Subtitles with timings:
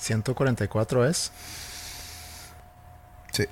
[0.00, 1.30] 144 es.
[3.32, 3.46] Sí.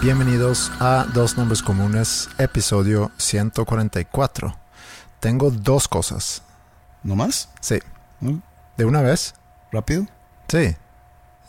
[0.00, 4.56] Bienvenidos a Dos Nombres Comunes, episodio 144.
[5.20, 6.47] Tengo dos cosas.
[7.02, 7.48] ¿No más?
[7.60, 7.78] Sí.
[8.76, 9.34] ¿De una vez?
[9.72, 10.06] ¿Rápido?
[10.48, 10.76] Sí.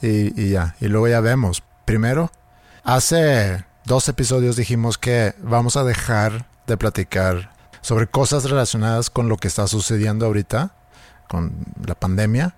[0.02, 0.76] Y, y ya.
[0.80, 1.64] Y luego ya vemos.
[1.86, 2.32] Primero,
[2.84, 9.38] hace dos episodios dijimos que vamos a dejar de platicar sobre cosas relacionadas con lo
[9.38, 10.76] que está sucediendo ahorita,
[11.28, 11.54] con
[11.86, 12.56] la pandemia.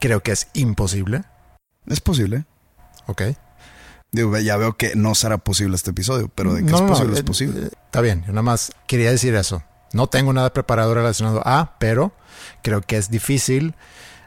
[0.00, 1.22] Creo que es imposible.
[1.86, 2.44] Es posible.
[3.06, 3.22] ¿Ok?
[4.10, 6.88] Digo, ya veo que no será posible este episodio, pero de que No, es no,
[6.88, 7.66] posible, eh, es posible.
[7.66, 9.62] eh, Está bien, yo nada más quería decir eso.
[9.94, 12.12] No tengo nada preparado relacionado a, pero
[12.62, 13.74] creo que es difícil.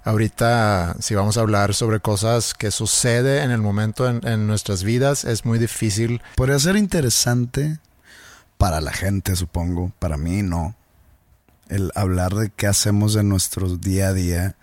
[0.03, 4.83] Ahorita, si vamos a hablar sobre cosas que sucede en el momento en, en nuestras
[4.83, 6.21] vidas, es muy difícil.
[6.35, 7.79] Podría ser interesante
[8.57, 9.91] para la gente, supongo.
[9.99, 10.75] Para mí, no.
[11.67, 14.55] El hablar de qué hacemos en nuestro día a día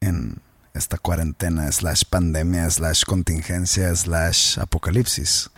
[0.00, 0.42] en
[0.74, 5.50] esta cuarentena, slash pandemia, slash contingencia, slash apocalipsis.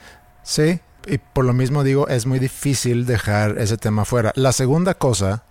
[0.43, 4.33] Sí, y por lo mismo digo, es muy difícil dejar ese tema fuera.
[4.35, 5.45] La segunda cosa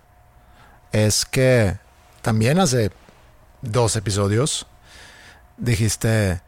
[0.92, 1.78] es que
[2.22, 2.90] también hace
[3.62, 4.66] dos episodios
[5.56, 6.40] dijiste,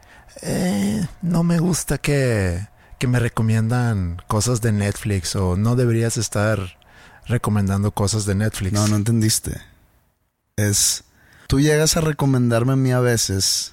[0.43, 2.69] "Eh, no me gusta que,
[2.99, 6.77] que me recomiendan cosas de Netflix o no deberías estar
[7.27, 8.73] recomendando cosas de Netflix.
[8.73, 9.61] No, no entendiste.
[10.57, 11.05] Es.
[11.49, 13.73] Tú llegas a recomendarme a mí a veces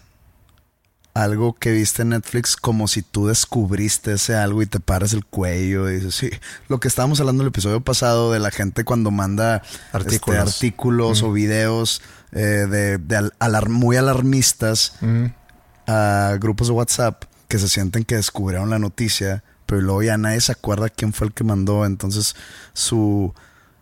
[1.14, 5.26] algo que viste en Netflix como si tú descubriste ese algo y te paras el
[5.26, 6.30] cuello y dices, sí.
[6.70, 10.40] Lo que estábamos hablando en el episodio pasado de la gente cuando manda Artículos.
[10.48, 12.02] este, artículos o videos
[12.32, 15.26] eh, de, de alar- muy alarmistas Mm,
[15.88, 20.42] a grupos de WhatsApp que se sienten que descubrieron la noticia, pero luego ya nadie
[20.42, 22.36] se acuerda quién fue el que mandó, entonces
[22.74, 23.34] su,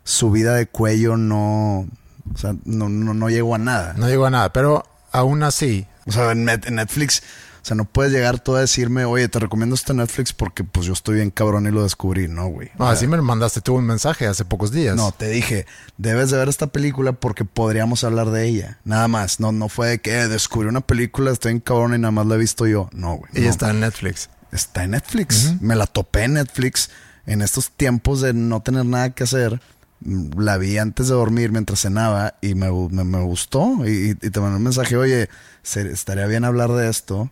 [0.03, 1.88] su vida de cuello no,
[2.34, 3.94] o sea, no, no, no llegó a nada.
[3.96, 7.22] no llegó a nada, pero aún así, O sea, en, Net- en Netflix,
[7.62, 10.88] o sea, no puedes llegar tú a decirme, oye, te recomiendo este Netflix porque pues
[10.88, 12.72] yo estoy bien cabrón y lo descubrí, no, güey.
[12.79, 14.95] no, así me mandaste tú un mensaje hace pocos días.
[14.95, 15.67] No, te dije,
[15.97, 18.79] debes de ver esta película porque podríamos hablar de ella.
[18.84, 19.39] Nada más.
[19.39, 22.25] No, no fue de que eh, descubrí una película, estoy en cabrón y nada más
[22.25, 22.89] la he visto yo.
[22.94, 23.29] No, güey.
[23.35, 23.50] y no.
[23.50, 24.29] está en Netflix.
[24.51, 25.62] Está en Netflix.
[25.62, 26.89] Me la topé en Netflix
[27.28, 29.62] en estos tiempos de no tener nada que hacer.
[30.03, 33.85] La vi antes de dormir mientras cenaba y me, me, me gustó.
[33.85, 35.29] Y, y te mandé un mensaje, oye,
[35.63, 37.31] estaría bien hablar de esto.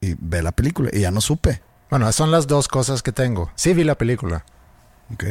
[0.00, 0.90] Y ve la película.
[0.92, 1.62] Y ya no supe.
[1.90, 3.52] Bueno, son las dos cosas que tengo.
[3.54, 4.44] Sí vi la película.
[5.12, 5.24] Ok.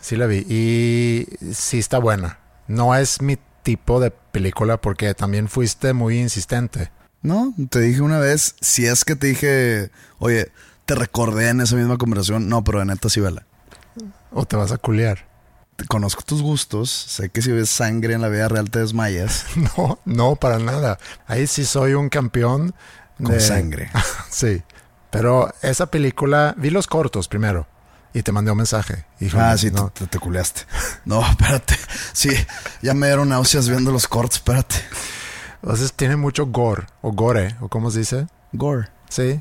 [0.00, 2.38] Sí la vi y sí está buena.
[2.68, 6.90] No es mi tipo de película porque también fuiste muy insistente.
[7.22, 10.52] No, te dije una vez, si es que te dije, oye,
[10.84, 12.48] te recordé en esa misma conversación.
[12.48, 13.46] No, pero de neta sí vela.
[14.30, 15.26] O te vas a culiar.
[15.88, 16.90] Conozco tus gustos.
[16.90, 19.44] Sé que si ves sangre en la vida real te desmayas.
[19.76, 20.98] No, no, para nada.
[21.26, 22.74] Ahí sí soy un campeón.
[23.18, 23.90] Con de- sangre.
[24.30, 24.62] sí.
[25.10, 27.66] Pero esa película, vi los cortos primero
[28.12, 29.06] y te mandé un mensaje.
[29.20, 29.88] Híjole, Ah, sí, no.
[29.90, 30.62] te, te, te culeaste.
[31.04, 31.76] No, espérate.
[32.12, 32.30] Sí,
[32.82, 34.76] ya me dieron náuseas viendo los cortos, espérate.
[35.62, 38.26] Entonces tiene mucho gore o gore o cómo se dice.
[38.52, 38.88] Gore.
[39.08, 39.40] Sí,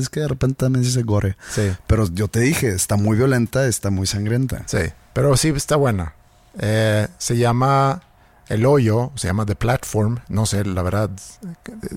[0.00, 1.36] Es que de repente también se dice gore.
[1.50, 4.62] sí, Pero yo te dije, está muy violenta, está muy sangrienta.
[4.66, 4.78] sí.
[5.14, 6.12] Pero sí está buena.
[6.58, 8.02] Eh, se llama
[8.48, 10.18] El Hoyo, se llama The Platform.
[10.28, 11.10] No sé, la verdad,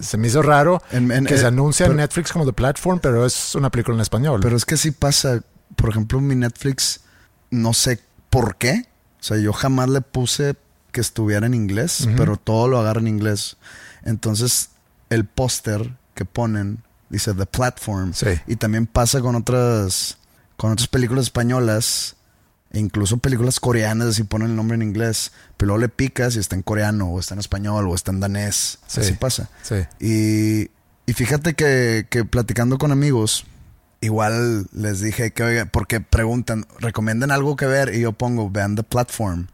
[0.01, 2.53] se me hizo raro En- en- que eh, se anuncia pero- en Netflix como The
[2.53, 4.39] Platform, pero es una película en español.
[4.41, 5.41] Pero es que sí pasa.
[5.75, 7.01] Por ejemplo, mi Netflix,
[7.51, 7.99] no sé
[8.29, 8.85] por qué.
[9.19, 10.55] O sea, yo jamás le puse
[10.91, 13.57] que estuviera en inglés, pero todo lo agarra en inglés.
[14.03, 14.69] Entonces,
[15.09, 18.13] el póster que ponen dice The Platform.
[18.13, 18.27] Sí.
[18.47, 20.17] Y también pasa con otras,
[20.55, 22.15] con otras películas españolas
[22.71, 26.39] e incluso películas coreanas, así ponen el nombre en inglés, pero luego le picas y
[26.39, 28.79] está en coreano, o está en español, o está en danés.
[28.87, 29.01] Sí.
[29.01, 29.49] Así pasa.
[29.63, 29.75] Sí.
[29.99, 30.69] Y,
[31.09, 33.45] y fíjate que, que platicando con amigos,
[34.01, 38.75] igual les dije que, oiga, porque preguntan, recomiendan algo que ver, y yo pongo, vean
[38.75, 39.47] The Platform.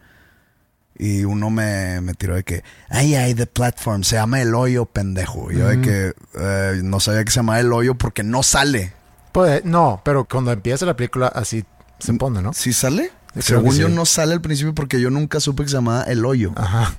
[0.96, 4.86] Y uno me, me tiró de que, ay, ay, The Platform, se llama El Hoyo,
[4.86, 5.52] pendejo.
[5.52, 8.94] Y yo de que eh, no sabía que se llamaba El Hoyo porque no sale.
[9.32, 11.66] Pues, no, pero cuando empieza la película así
[12.04, 12.54] se pone, ¿no?
[12.54, 13.12] ¿Sí sale?
[13.40, 13.94] Según yo sí.
[13.94, 16.52] no sale al principio porque yo nunca supe que se llamaba El Hoyo.
[16.56, 16.94] Ajá.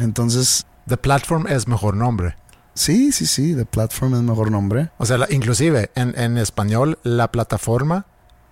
[0.00, 2.36] Entonces, The Platform es mejor nombre.
[2.74, 4.90] sí, sí, sí, The Platform es mejor nombre.
[4.98, 8.06] O sea, la- inclusive en, en español, la plataforma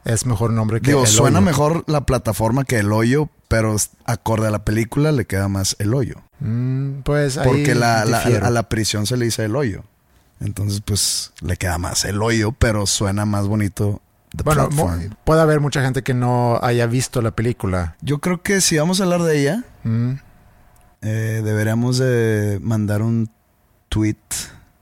[0.04, 1.46] es mejor nombre que Digo, el suena hoyo.
[1.46, 5.94] mejor la plataforma que El Hoyo, pero acorde a la película le queda más El
[5.94, 6.16] Hoyo.
[6.40, 8.46] Mm, pues ahí Porque la, la- difiero.
[8.46, 9.84] a la prisión se le dice El Hoyo.
[10.40, 14.02] Entonces, pues le queda más El Hoyo, pero suena más bonito
[14.42, 14.68] Bueno,
[15.24, 17.96] puede haber mucha gente que no haya visto la película.
[18.00, 20.14] Yo creo que si vamos a hablar de ella, Mm,
[21.02, 23.30] eh, deberíamos de mandar un
[23.90, 24.16] tweet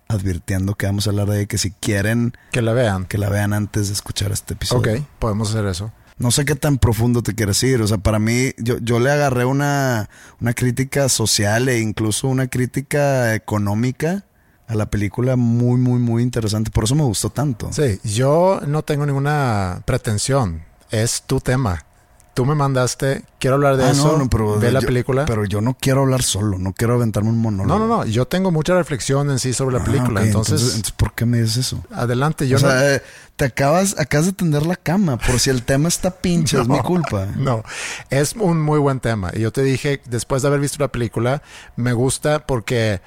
[0.09, 3.07] advirtiendo que vamos a hablar de ella, que si quieren que la vean.
[3.07, 4.95] que la vean antes de escuchar este episodio.
[4.95, 5.93] Ok, podemos hacer eso.
[6.19, 7.81] No sé qué tan profundo te quieres ir.
[7.83, 10.09] O sea, para mí, yo, yo le agarré una,
[10.41, 14.25] una crítica social e incluso una crítica económica
[14.73, 16.71] a la película muy, muy, muy interesante.
[16.71, 17.71] Por eso me gustó tanto.
[17.73, 20.63] Sí, yo no tengo ninguna pretensión.
[20.91, 21.85] Es tu tema.
[22.35, 24.13] Tú me mandaste, quiero hablar de Ah, eso.
[24.13, 25.27] no, no, pero ve la película.
[25.27, 27.79] Pero yo no quiero hablar solo, no quiero aventarme un monólogo.
[27.79, 28.07] no, no, no.
[28.07, 30.23] Yo tengo mucha reflexión en sí sobre la Ah, película.
[30.23, 31.85] entonces, entonces, ¿por qué me dices eso?
[31.91, 32.49] adelante.
[32.49, 32.69] Yo o no.
[32.69, 33.03] sea, eh,
[33.37, 35.19] te acabas, acabas de tender la cama.
[35.19, 37.27] Por si el tema está pinche, es mi culpa.
[37.37, 37.63] No,
[38.09, 39.31] es un muy buen tema.
[39.35, 41.43] Y yo te dije, después de haber visto la película,
[41.77, 43.03] me gusta porque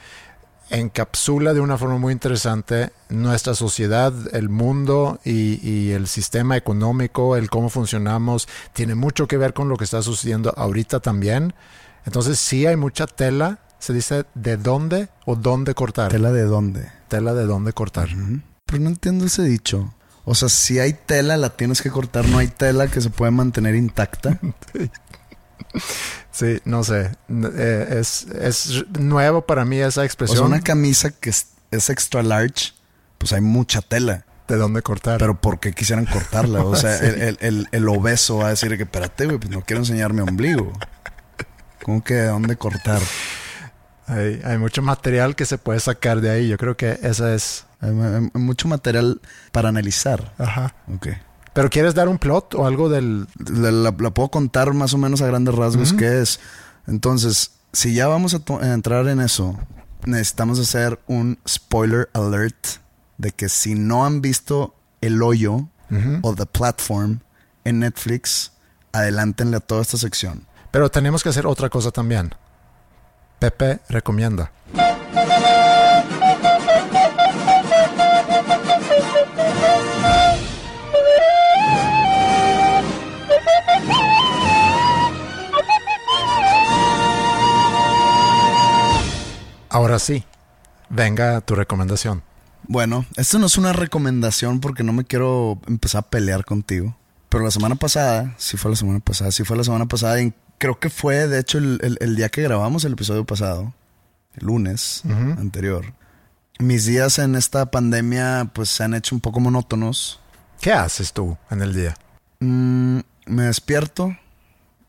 [0.69, 7.35] encapsula de una forma muy interesante nuestra sociedad, el mundo y, y el sistema económico,
[7.35, 8.47] el cómo funcionamos.
[8.73, 11.53] Tiene mucho que ver con lo que está sucediendo ahorita también.
[12.06, 13.59] Entonces sí hay mucha tela.
[13.79, 16.12] Se dice de dónde o dónde cortar.
[16.12, 16.89] ¿Tela de dónde?
[17.07, 18.09] Tela de dónde cortar.
[18.65, 19.94] Pero no entiendo ese dicho.
[20.23, 22.27] O sea, si hay tela, la tienes que cortar.
[22.27, 24.39] No hay tela que se puede mantener intacta.
[24.73, 24.89] Sí,
[26.66, 27.12] no sé.
[27.30, 30.45] Eh, es, es nuevo para mí esa O sea, expresión.
[30.48, 32.74] una camisa que es, es extra large,
[33.18, 34.25] pues hay mucha tela.
[34.48, 35.18] de dónde cortar.
[35.18, 36.63] Pero ¿por qué quisieran cortarla?
[36.63, 37.06] O sea, Sí.
[37.06, 40.13] el, el- el- el obeso va a decir que, espérate, güey, pues no quiero enseñar
[40.13, 40.72] mi ombligo.
[41.83, 43.01] ¿Cómo que de dónde cortar?
[44.07, 46.48] hay, hay mucho material que se puede sacar de ahí.
[46.48, 47.66] Yo creo que esa es.
[47.81, 49.19] Hay, hay- hay mucho material
[49.51, 50.33] para analizar.
[50.38, 50.75] Ajá.
[50.95, 51.07] Ok.
[51.56, 53.28] Pero ¿quieres dar un plot o algo del.
[53.50, 56.40] La, la- la puedo contar más o menos a grandes rasgos qué es.
[56.86, 59.57] Entonces, si ya vamos a entrar en eso,
[60.06, 62.57] necesitamos hacer un spoiler alert
[63.18, 65.69] de que si no han visto El Hoyo
[66.24, 67.22] o The Platform
[67.63, 68.51] en Netflix,
[68.92, 70.46] adelántenle a toda esta sección.
[70.72, 72.36] Pero tenemos que hacer otra cosa también.
[73.40, 74.51] Pepe recomienda.
[89.96, 90.25] Ahora sí,
[90.90, 92.22] venga tu recomendación.
[92.68, 96.98] Bueno, esto no es una recomendación porque no me quiero empezar a pelear contigo.
[97.30, 100.22] Pero la semana pasada, sí fue la semana pasada, sí fue la semana pasada.
[100.22, 103.74] Y creo que fue, de hecho, el, el- el día que grabamos el episodio pasado,
[104.34, 105.04] el lunes
[105.40, 105.94] anterior.
[106.60, 110.20] Mis días en esta pandemia, pues se han hecho un poco monótonos.
[110.60, 111.96] ¿Qué haces tú en el día?
[112.42, 114.14] Mm, me despierto,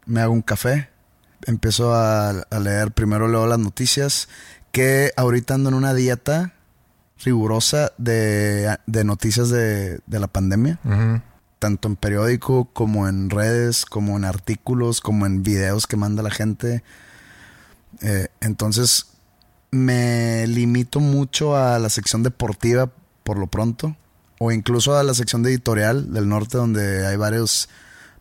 [0.04, 0.90] me hago un café,
[1.46, 4.28] empiezo a, a leer, primero leo las noticias,
[4.76, 6.52] que ahorita ando en una dieta
[7.24, 10.78] rigurosa de, de noticias de, de la pandemia,
[11.58, 16.30] tanto en periódico como en redes, como en artículos, como en videos que manda la
[16.30, 16.84] gente.
[18.02, 19.06] Eh, entonces
[19.70, 22.92] me limito mucho a la sección deportiva
[23.24, 23.96] por lo pronto,
[24.38, 27.70] o incluso a la sección de editorial del norte donde hay varios,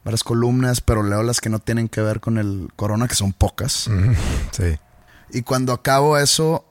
[0.05, 3.33] varias columnas, pero leo las que no tienen que ver con el corona, que son
[3.33, 3.89] pocas.
[4.51, 4.79] Sí.
[5.31, 6.65] Y cuando acabo eso,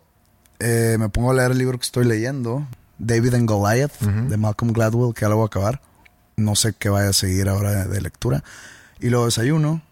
[0.59, 2.67] eh, me pongo a leer el libro que estoy leyendo,
[2.99, 5.83] David and Goliath, de Malcolm Gladwell, que ya lo voy a acabar.
[6.37, 8.43] No sé qué vaya a seguir ahora de, de lectura.
[9.01, 9.83] Y luego desayuno.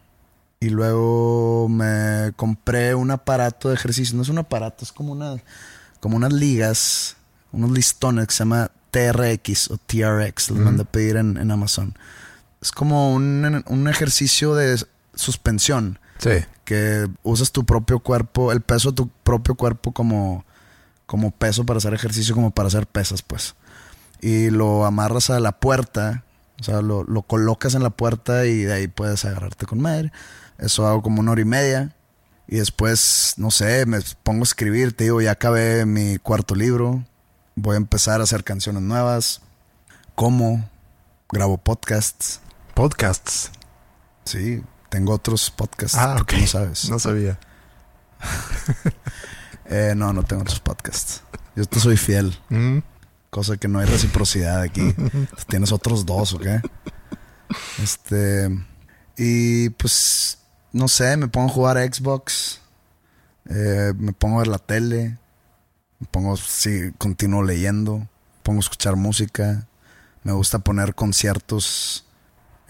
[0.61, 4.17] Y luego me compré un aparato de ejercicio.
[4.17, 5.37] No es un aparato, es como, una,
[5.99, 7.17] como unas ligas,
[7.51, 10.51] unos listones que se llama TRX o TRX.
[10.51, 11.97] Los mandé a pedir en, en Amazon.
[12.61, 14.81] Es como un, un ejercicio de
[15.17, 15.99] suspensión.
[16.23, 16.45] Sí.
[16.65, 20.45] Que usas tu propio cuerpo, el peso de tu propio cuerpo como,
[21.07, 23.57] como peso para hacer ejercicio, como para hacer pesas, pues.
[24.21, 26.25] Y lo amarras a la puerta,
[26.61, 30.13] o sea, lo, lo colocas en la puerta y de ahí puedes agarrarte con madre.
[30.59, 31.97] Eso hago como una hora y media.
[32.47, 37.05] Y después, no sé, me pongo a escribir, te digo, ya acabé mi cuarto libro,
[37.57, 39.41] voy a empezar a hacer canciones nuevas,
[40.15, 40.69] como,
[41.31, 42.41] grabo podcasts,
[42.75, 43.51] Podcasts.
[44.25, 46.29] sí, tengo otros podcasts Ah, que ok.
[46.29, 46.89] tú no sabes.
[46.91, 47.39] No sabía.
[49.67, 51.23] Eh, no, no tengo otros podcasts.
[51.57, 52.79] Yo te soy fiel, Mm.
[53.31, 54.95] cosa que no hay reciprocidad aquí.
[55.49, 56.47] Tienes otros dos, ¿ok?
[57.83, 58.51] Este,
[59.17, 60.39] y pues,
[60.73, 62.61] no sé, me pongo a jugar a Xbox,
[63.49, 65.17] eh, me pongo a ver la tele,
[66.01, 68.09] me pongo, sí, continúo leyendo, me
[68.43, 69.67] pongo a escuchar música,
[70.23, 72.05] me gusta poner conciertos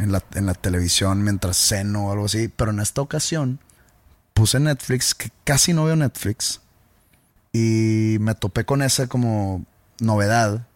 [0.03, 3.61] en la, en la televisión mientras ceno o algo así, pero en esta ocasión
[4.35, 6.61] puse Netflix, que casi no veo Netflix,
[7.53, 9.65] y me topé con esa como
[10.01, 10.67] novedad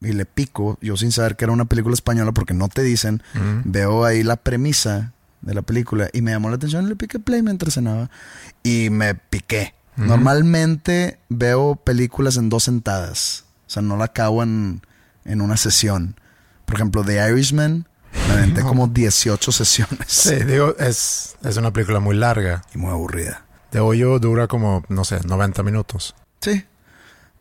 [0.00, 3.22] y le pico, yo sin saber que era una película española porque no te dicen,
[3.64, 7.42] veo ahí la premisa de la película y me llamó la atención le piqué play
[7.42, 8.10] mientras cenaba
[8.62, 9.74] y me piqué.
[9.96, 14.82] Normalmente veo películas en dos sentadas, o sea, no la acabo en,
[15.24, 16.16] en una sesión.
[16.66, 17.86] Por ejemplo, The Irishman,
[18.28, 22.62] me aventé como 18 sesiones Sí, digo, es, es una película muy larga.
[22.74, 23.44] y muy aburrida.
[23.72, 26.14] De hoyo dura como, no sé, 90 minutos.
[26.40, 26.64] Sí.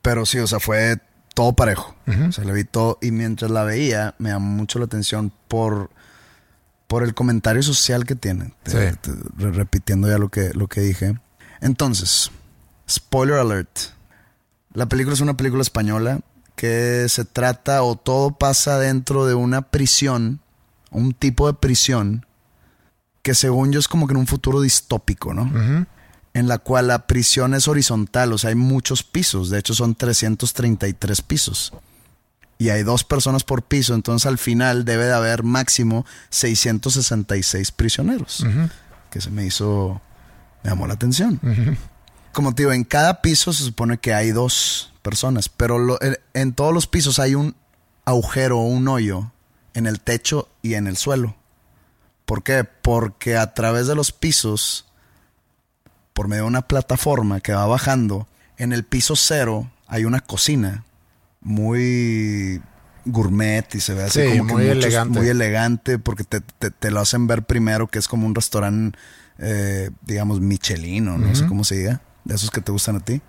[0.01, 0.97] Pero sí, o sea, fue
[1.33, 1.95] todo parejo.
[2.27, 2.97] O sea, le vi todo.
[3.01, 5.89] Y mientras la veía, me llamó mucho la atención por,
[6.87, 8.53] por el comentario social que tiene.
[8.63, 8.97] Te- Sí.
[9.01, 11.15] te- re- repitiendo ya lo que, lo que dije.
[11.61, 12.31] Entonces,
[12.89, 13.79] spoiler alert.
[14.73, 16.19] La película es una película española
[16.55, 20.39] que se trata o todo pasa dentro de una prisión,
[20.95, 22.25] un tipo de prisión
[23.21, 25.45] que según yo es como que en un futuro distópico, ¿no?
[26.33, 29.95] En la cual la prisión es horizontal, o sea, hay muchos pisos, de hecho son
[29.95, 31.73] 333 pisos.
[32.57, 38.45] Y hay dos personas por piso, entonces al final debe de haber máximo 666 prisioneros,
[39.09, 40.01] que se me hizo,
[40.63, 41.39] me llamó la atención.
[42.31, 45.97] Como te digo, en cada piso se supone que hay dos personas, pero lo-
[46.33, 47.55] en todos los pisos hay un
[48.05, 49.31] agujero o un hoyo
[49.75, 51.35] en el techo y en el suelo.
[52.25, 52.63] ¿Por qué?
[52.63, 54.87] Porque a través de los pisos,
[56.13, 58.27] por medio de una plataforma que va bajando,
[58.57, 60.83] en el piso cero hay una cocina
[61.41, 62.61] muy
[63.05, 65.19] gourmet y se ve así Sí, como que muy muchos- elegante.
[65.19, 68.97] muy elegante porque te, te- te lo hacen ver primero que es como un restaurante,
[69.37, 73.21] eh, digamos, Michelin, no sé cómo se diga, de esos que te gustan a ti.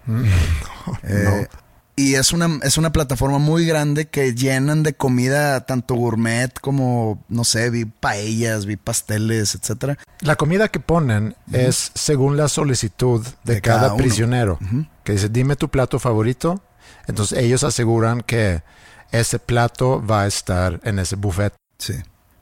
[1.02, 1.46] Eh,
[1.98, 7.24] Y es una, es una plataforma muy grande que llenan de comida tanto gourmet como,
[7.30, 9.96] no sé, vi paellas, vi pasteles, etcétera.
[10.20, 14.58] La comida que ponen es según la solicitud de, De cada, prisionero.
[15.04, 16.62] Que dice, dime tu plato favorito.
[17.06, 18.62] Entonces ellos aseguran que
[19.10, 21.54] ese plato va a estar en ese buffet.
[21.78, 21.94] Sí.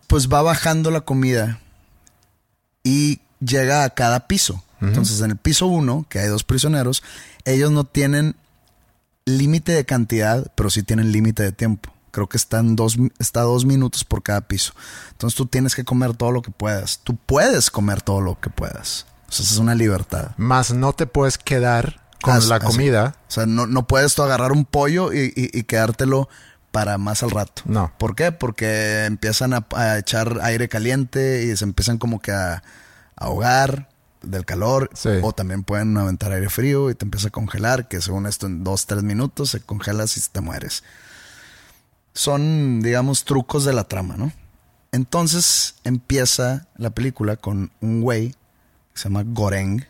[0.08, 1.60] Pues va bajando la comida
[2.82, 4.64] y llega a cada piso.
[4.80, 7.02] Entonces, en el piso uno, que hay dos prisioneros,
[7.46, 8.36] ellos no tienen
[9.26, 11.90] límite de cantidad, pero sí tienen límite de tiempo.
[12.10, 14.72] Creo que están dos, está dos minutos por cada piso.
[15.12, 17.00] Entonces tú tienes que comer todo lo que puedas.
[17.02, 19.06] Tú puedes comer todo lo que puedas.
[19.28, 20.30] O sea, esa es una libertad.
[20.36, 23.16] Más no te puedes quedar con la comida.
[23.28, 26.28] O sea, no, no puedes tú agarrar un pollo y, y- y quedártelo
[26.70, 27.62] para más al rato.
[27.64, 27.92] No.
[27.98, 28.30] ¿Por qué?
[28.30, 32.62] Porque empiezan a, a echar aire caliente y se empiezan como que a, a
[33.16, 33.88] ahogar
[34.26, 34.90] del calor.
[34.94, 35.08] Sí.
[35.22, 38.64] O también pueden aventar aire frío y te empieza a congelar, que según esto en
[38.64, 40.82] dos, tres minutos se congelas y te mueres.
[42.12, 44.32] Son, digamos, trucos de la trama, ¿no?
[44.92, 48.36] Entonces empieza la película con un güey que
[49.00, 49.84] se llama Goreng,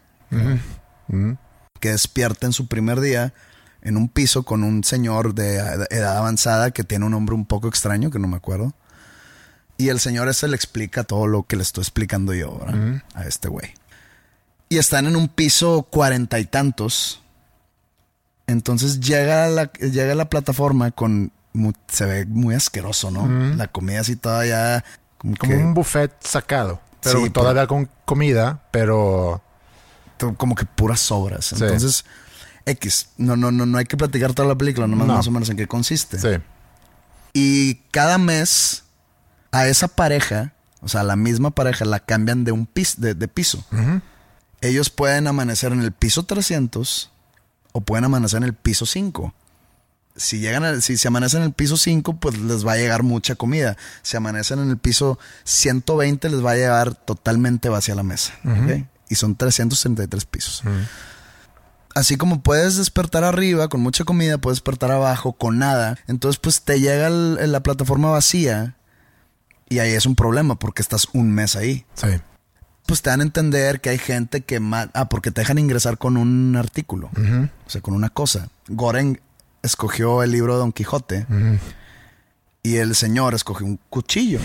[1.80, 3.34] que despierta en su primer día
[3.82, 7.44] en un piso con un señor de ed- edad avanzada que tiene un nombre un
[7.44, 8.72] poco extraño, que no me acuerdo.
[9.76, 13.02] Y el señor ese le explica todo lo que le estoy explicando yo ¿verdad?
[13.14, 13.74] a este güey.
[14.74, 17.22] Y están en un piso cuarenta y tantos.
[18.48, 21.30] Entonces llega a la, llega la plataforma con...
[21.86, 23.54] se ve muy asqueroso, ¿no?
[23.54, 24.84] La comida así todavía...
[25.16, 26.80] Como, Como que, un buffet sacado.
[27.04, 29.44] Pero Sí, todavía con comida, pero...
[30.38, 31.44] como que puras sobras.
[31.46, 31.54] Sí.
[31.60, 32.04] Entonces,
[32.66, 33.10] X.
[33.16, 35.14] No, no, no, no hay que platicar toda la película, nomás No.
[35.14, 36.18] más o menos en qué consiste.
[36.18, 36.42] Sí.
[37.32, 38.82] Y cada mes
[39.52, 43.14] a esa pareja, o sea, a la misma pareja, la cambian de un piso, de,
[43.14, 43.64] de piso.
[44.64, 47.10] Ellos pueden amanecer en el piso 300
[47.72, 49.34] o pueden amanecer en el piso 5.
[50.16, 53.02] si llegan a- si se amanecen en el piso 5, pues les va a llegar
[53.02, 53.76] mucha comida.
[54.02, 58.32] Si amanecen en el piso 120, les va a llegar totalmente vacía la mesa.
[59.08, 60.62] Y son 333 pisos.
[61.96, 65.98] Así como puedes despertar arriba con mucha comida, puedes despertar abajo con nada.
[66.06, 68.76] Entonces, pues te llega el- la plataforma vacía
[69.68, 71.86] y ahí es un problema porque estás un mes ahí.
[71.94, 72.06] Sí.
[72.86, 74.60] Pues te dan a entender que hay gente que...
[74.60, 77.10] ma- Ah, porque te dejan ingresar con un artículo.
[77.66, 78.48] O sea, con una cosa.
[78.68, 79.20] Goren
[79.62, 81.26] escogió el libro de Don Quijote
[82.62, 84.38] y el señor escogió un cuchillo.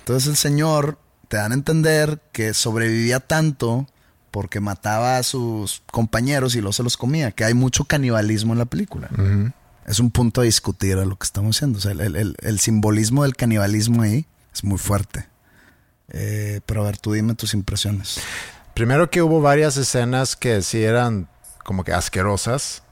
[0.00, 3.86] Entonces el señor te dan a entender que sobrevivía tanto
[4.30, 8.58] porque mataba a sus compañeros y luego se los comía, que hay mucho canibalismo en
[8.60, 9.08] la película.
[9.86, 11.78] Es un punto a discutir a lo que estamos haciendo.
[11.78, 15.26] O sea, el- el simbolismo del canibalismo ahí es muy fuerte.
[16.10, 18.20] Eh, pero a ver, tú dime tus impresiones.
[18.74, 21.28] Primero que hubo varias escenas que sí eran
[21.64, 22.82] como que asquerosas,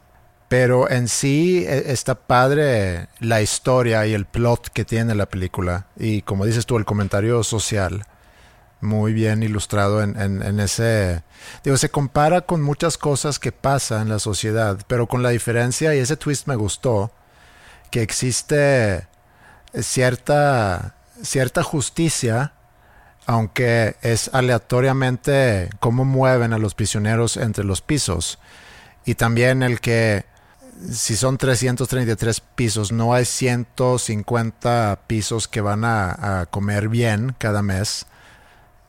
[0.49, 5.87] pero en sí eh, está padre la historia y el plot que tiene la película.
[5.97, 8.06] Y como dices tú, el comentario social,
[8.80, 11.23] muy bien ilustrado en, en- ese...
[11.62, 15.94] Digo, se compara con muchas cosas que pasan en la sociedad, pero con la diferencia,
[15.94, 17.12] y ese twist me gustó,
[17.90, 19.06] que existe
[19.80, 22.53] cierta, cierta justicia
[23.26, 28.38] aunque es aleatoriamente cómo mueven a los prisioneros entre los pisos.
[29.04, 30.25] Y también el que
[30.90, 37.62] si son 333 pisos, no hay 150 pisos que van a, a comer bien cada
[37.62, 38.07] mes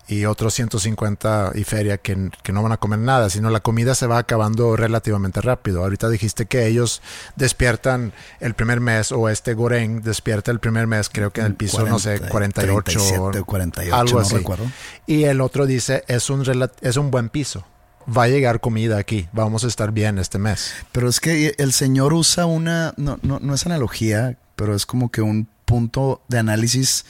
[0.07, 3.95] y otros 150 y feria que, que no van a comer nada, sino la comida
[3.95, 5.83] se va acabando relativamente rápido.
[5.83, 7.01] Ahorita dijiste que ellos
[7.35, 11.55] despiertan el primer mes o este Goreng despierta el primer mes, creo que en el
[11.55, 14.35] piso, no sé, 40, 48 37 o 48, algo no así.
[14.35, 14.65] recuerdo.
[15.07, 16.43] Y el otro dice, es un,
[16.81, 17.65] es un buen piso.
[18.05, 20.73] Va a llegar comida aquí, vamos a estar bien este mes.
[20.91, 25.09] Pero es que el señor usa una, no, no, no es analogía, pero es como
[25.09, 27.05] que un punto de análisis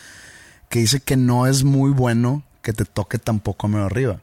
[0.69, 4.19] que dice que no es muy bueno que te toque tampoco medio arriba.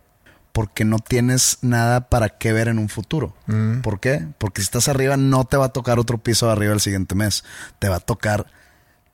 [0.52, 3.34] Porque no tienes nada para qué ver en un futuro.
[3.82, 4.26] ¿Por qué?
[4.36, 7.14] Porque si estás arriba no te va a tocar otro piso de arriba el siguiente
[7.14, 7.44] mes.
[7.78, 8.46] Te va a tocar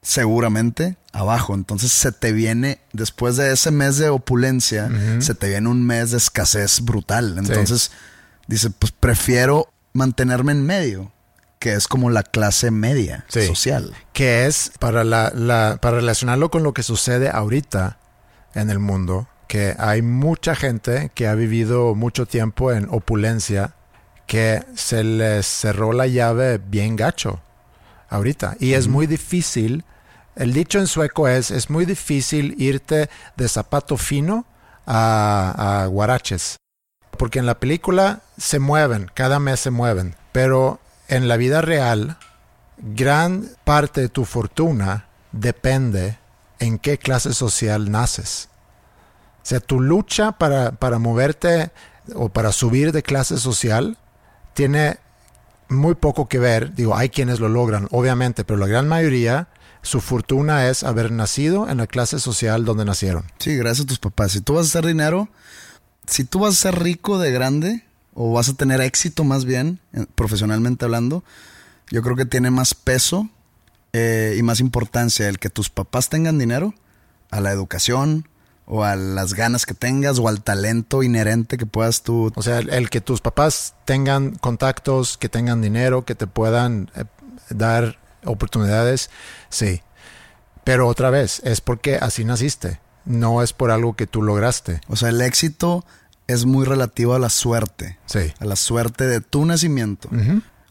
[0.02, 1.54] seguramente abajo.
[1.54, 4.88] Entonces se te viene, después de ese mes de opulencia,
[5.20, 7.36] se te viene un mes de escasez brutal.
[7.38, 7.90] Entonces
[8.46, 11.12] dice, pues prefiero mantenerme en medio,
[11.58, 13.46] que es como la clase media Sí.
[13.46, 13.92] social.
[14.12, 17.98] que es para, la, la- para relacionarlo con lo que sucede ahorita
[18.54, 23.74] en el mundo, que hay mucha gente que ha vivido mucho tiempo en opulencia,
[24.26, 27.40] que se les cerró la llave bien gacho
[28.10, 28.56] ahorita.
[28.60, 29.84] Y es muy difícil,
[30.36, 34.44] el dicho en sueco es, es muy difícil irte de zapato fino
[34.86, 36.56] a, a guaraches.
[37.16, 42.18] Porque en la película se mueven, cada mes se mueven, pero en la vida real
[42.76, 46.17] gran parte de tu fortuna depende
[46.58, 48.48] en qué clase social naces.
[49.42, 51.70] O sea, tu lucha para, para moverte
[52.14, 53.98] o para subir de clase social
[54.54, 54.98] tiene
[55.68, 56.74] muy poco que ver.
[56.74, 59.48] Digo, hay quienes lo logran, obviamente, pero la gran mayoría,
[59.82, 63.24] su fortuna es haber nacido en la clase social donde nacieron.
[63.38, 64.32] Sí, gracias a tus papás.
[64.32, 65.28] Si tú vas a hacer dinero,
[66.06, 69.78] si tú vas a ser rico de grande, o vas a tener éxito más bien,
[69.92, 71.22] eh, profesionalmente hablando,
[71.90, 73.30] yo creo que tiene más peso
[73.92, 76.74] eh, y más importancia el que tus papás tengan dinero
[77.30, 78.28] a la educación
[78.66, 82.30] o a las ganas que tengas o al talento inherente que puedas tú.
[82.34, 86.90] O sea, el, el que tus papás tengan contactos, que tengan dinero, que te puedan
[86.94, 87.04] eh,
[87.50, 89.10] dar oportunidades,
[89.48, 89.80] sí.
[90.64, 94.80] Pero otra vez, es porque así naciste, no es por algo que tú lograste.
[94.88, 95.86] O sea, el éxito
[96.26, 98.34] es muy relativo a la suerte, Sí.
[98.38, 100.10] a la suerte de tu nacimiento.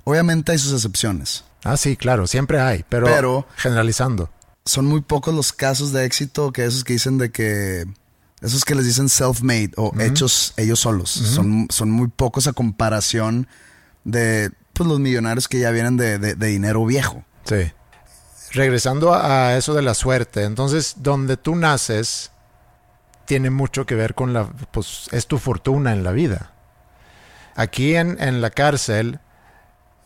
[0.03, 1.45] Obviamente hay sus excepciones.
[1.63, 4.30] Ah, sí, claro, siempre hay, pero, Pero- generalizando.
[4.65, 7.86] son muy pocos los casos de éxito que esos que dicen de que
[8.41, 13.48] esos que les dicen self-made o hechos ellos solos son, son muy pocos a comparación
[14.04, 17.24] de pues, los millonarios que ya vienen de, de- de dinero viejo.
[17.46, 17.72] Sí.
[18.52, 22.32] Regresando a, a eso de la suerte, entonces donde tú naces
[23.26, 26.52] tiene mucho que ver con la, pues es tu fortuna en la vida.
[27.56, 29.20] Aquí en, en la cárcel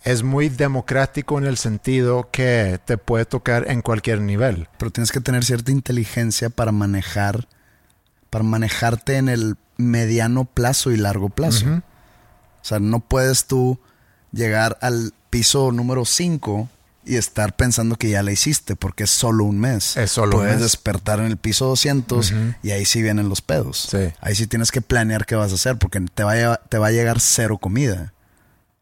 [0.03, 4.67] es muy democrático en el sentido que te puede tocar en cualquier nivel.
[4.77, 7.47] Pero tienes que tener cierta inteligencia para manejar,
[8.29, 11.65] para manejarte en el mediano plazo y largo plazo.
[11.67, 13.79] O sea, no puedes tú
[14.31, 16.69] llegar al piso número 5
[17.03, 19.97] y estar pensando que ya la hiciste porque es solo un mes.
[19.97, 20.63] Es solo un Puedes mes.
[20.63, 22.33] despertar en el piso 200
[22.63, 23.87] y ahí sí vienen los pedos.
[23.89, 24.13] Sí.
[24.19, 26.87] Ahí sí tienes que planear qué vas a hacer porque te va a, te va
[26.87, 28.13] a llegar cero comida.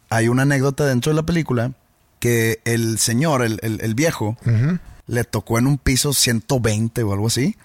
[0.10, 1.74] Hay una anécdota dentro de la película
[2.20, 4.38] que el señor, el, el- el viejo,
[5.08, 7.56] le tocó en un piso 120 o algo así.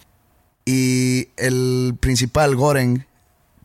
[0.64, 3.06] Y el principal, Goren,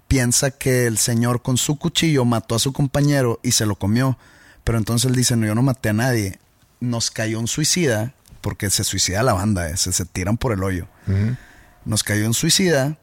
[0.07, 4.17] piensa que el señor con su cuchillo mató a su compañero y se lo comió.
[4.63, 6.39] Pero entonces él dice, no, yo no maté a nadie.
[6.79, 10.63] Nos cayó un suicida, porque se suicida la banda, eh, se, se tiran por el
[10.63, 10.87] hoyo.
[11.85, 12.97] Nos cayó un suicida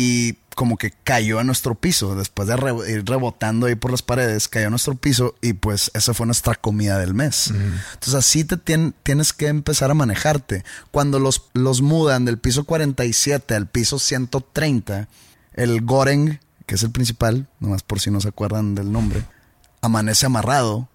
[0.00, 2.14] y como que cayó a nuestro piso.
[2.14, 5.90] Después de re- ir rebotando ahí por las paredes, cayó a nuestro piso y pues
[5.92, 7.48] esa fue nuestra comida del mes.
[7.50, 10.64] Entonces así te tien- tienes que empezar a manejarte.
[10.90, 15.08] Cuando los, los mudan del piso 47 al piso 130,
[15.54, 19.24] el Goreng, que es el principal, nomás por si no se acuerdan del nombre,
[19.80, 20.88] amanece amarrado,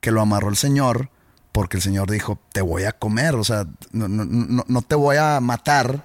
[0.00, 1.10] que lo amarró el señor,
[1.52, 4.94] porque el señor dijo, te voy a comer, o sea, no, no- no- no te
[4.94, 6.04] voy a matar,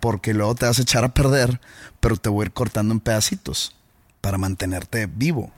[0.00, 1.60] porque luego te vas a echar a perder,
[2.00, 3.76] pero te voy a ir cortando en pedacitos
[4.20, 5.52] para mantenerte vivo.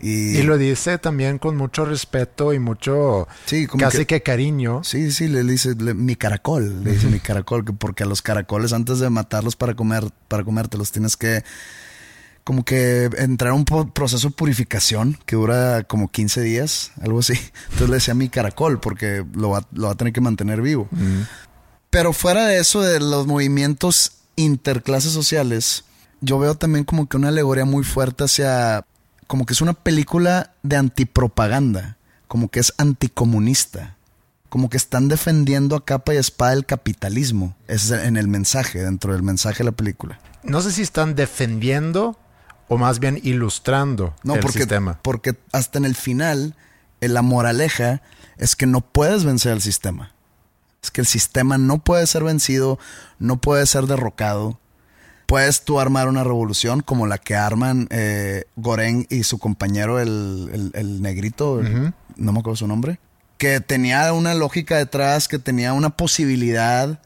[0.00, 4.22] Y, Y lo dice también con mucho respeto y mucho, Sí, como casi que- que,
[4.22, 4.84] cariño.
[4.84, 8.22] Sí, sí, le dice le- mi caracol, le dice mi caracol, que porque a los
[8.22, 11.42] caracoles antes de matarlos para comer, para comértelos tienes que
[12.48, 17.34] como que entrar a un proceso de purificación que dura como 15 días, algo así.
[17.64, 20.88] Entonces le decía mi caracol porque lo va, lo va a tener que mantener vivo.
[21.90, 25.84] Pero fuera de eso, de los movimientos interclases sociales,
[26.22, 28.86] yo veo también como que una alegoría muy fuerte hacia,
[29.26, 33.98] como que es una película de antipropaganda, como que es anticomunista,
[34.48, 37.54] como que están defendiendo a capa y espada el capitalismo.
[37.66, 40.18] Es en el mensaje, dentro del mensaje de la película.
[40.44, 42.18] No sé si están defendiendo
[42.68, 44.98] o más bien ilustrando No, el porque, sistema.
[45.02, 46.54] porque hasta en el final,
[47.00, 48.02] la moraleja
[48.36, 50.12] es que no puedes vencer al sistema.
[50.82, 52.78] Es que el sistema no puede ser vencido,
[53.18, 54.58] no puede ser derrocado.
[55.26, 60.48] Puedes tú armar una revolución como la que arman eh, Goren y su compañero, el,
[60.52, 61.60] el- el negrito,
[62.16, 62.98] no me acuerdo su nombre,
[63.36, 67.00] que tenía una lógica detrás, que tenía una posibilidad,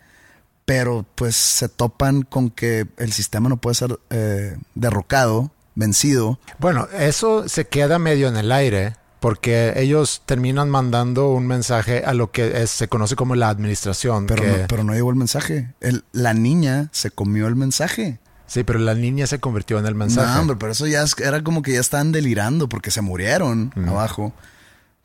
[0.64, 6.38] pero pues se topan con que el sistema no puede ser eh, derrocado, vencido.
[6.58, 12.12] Bueno, eso se queda medio en el aire porque ellos terminan mandando un mensaje a
[12.12, 14.26] lo que es- se conoce como la administración.
[14.26, 15.72] Pero, que- no, pero no llegó el mensaje.
[15.80, 18.18] El- la niña se comió el mensaje.
[18.48, 20.34] Sí, pero la niña se convirtió en el mensaje.
[20.34, 23.72] No, hombre, pero eso ya es- era como que ya estaban delirando porque se murieron
[23.88, 24.32] abajo.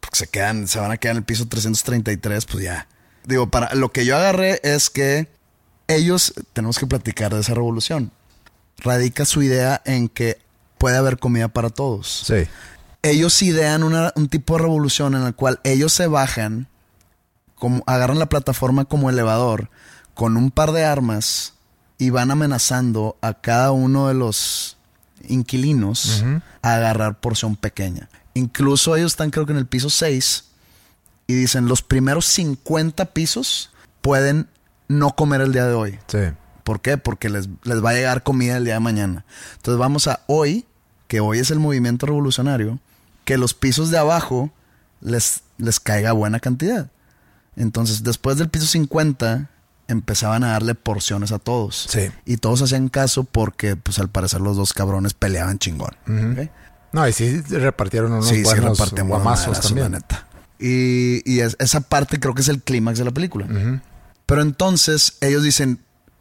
[0.02, 2.88] Porque se quedan, se van a quedar en el piso 333, pues ya.
[3.26, 5.28] Digo, para lo que yo agarré es que
[5.88, 8.12] ellos, tenemos que platicar de esa revolución.
[8.80, 10.40] Radica su idea en que
[10.78, 12.24] puede haber comida para todos.
[12.26, 12.48] Sí.
[13.04, 16.68] ellos idean una- un tipo de revolución en la cual ellos se bajan,
[17.56, 19.70] como, agarran la plataforma como elevador
[20.14, 21.54] con un par de armas
[21.98, 24.76] y van amenazando a cada uno de los
[25.30, 26.24] inquilinos
[26.62, 28.10] a agarrar porción pequeña.
[28.34, 30.46] Incluso ellos están creo que en el piso 6
[31.28, 33.70] y dicen los primeros 50 pisos
[34.02, 34.48] pueden
[34.88, 36.00] no comer el día de hoy.
[36.08, 36.20] Sí.
[36.64, 36.98] ¿Por qué?
[36.98, 39.26] Porque les, les va a llegar comida el día de mañana.
[39.56, 40.66] Entonces vamos a hoy,
[41.08, 42.80] que hoy es el movimiento revolucionario,
[43.24, 44.52] que los pisos de abajo
[45.02, 46.90] les, les caiga buena cantidad.
[47.56, 49.50] Entonces, después del piso 50,
[49.88, 51.88] empezaban a darle porciones a todos.
[51.90, 52.10] Sí.
[52.26, 55.92] Y todos hacían caso porque, pues al parecer, los dos cabrones peleaban chingón.
[56.92, 59.92] No, y sí repartieron unos Sí, sí, buenos repartían buenos guamazos también.
[59.92, 60.28] la neta.
[60.60, 63.46] Y, y es- esa parte creo que es el clímax de la película.
[64.28, 65.80] Pero entonces ellos dicen,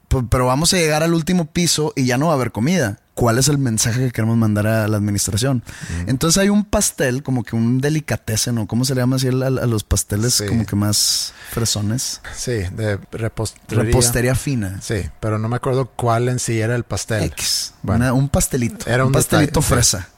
[0.08, 3.00] "P- pero vamos a llegar al último piso y ya no va a haber comida.
[3.14, 5.62] ¿Cuál es el mensaje que queremos mandar a la administración?
[6.06, 8.66] Entonces hay un pastel, como que un delicatessen, ¿no?
[8.66, 10.44] ¿Cómo se le llama así a, a los pasteles Sí.
[10.46, 12.20] como que más fresones?
[12.36, 13.84] Sí, de repostería.
[13.84, 14.80] Repostería fina.
[14.82, 17.22] Sí, pero no me acuerdo cuál en sí era el pastel.
[17.24, 17.72] X.
[17.82, 18.04] Bueno.
[18.04, 18.84] Una- un pastelito.
[18.88, 19.96] Era un pastelito detalle, sí.
[19.96, 20.08] fresa.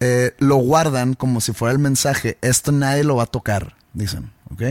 [0.00, 2.36] Eh, lo guardan como si fuera el mensaje.
[2.40, 4.32] Esto nadie lo va a tocar, dicen.
[4.50, 4.62] ¿Ok?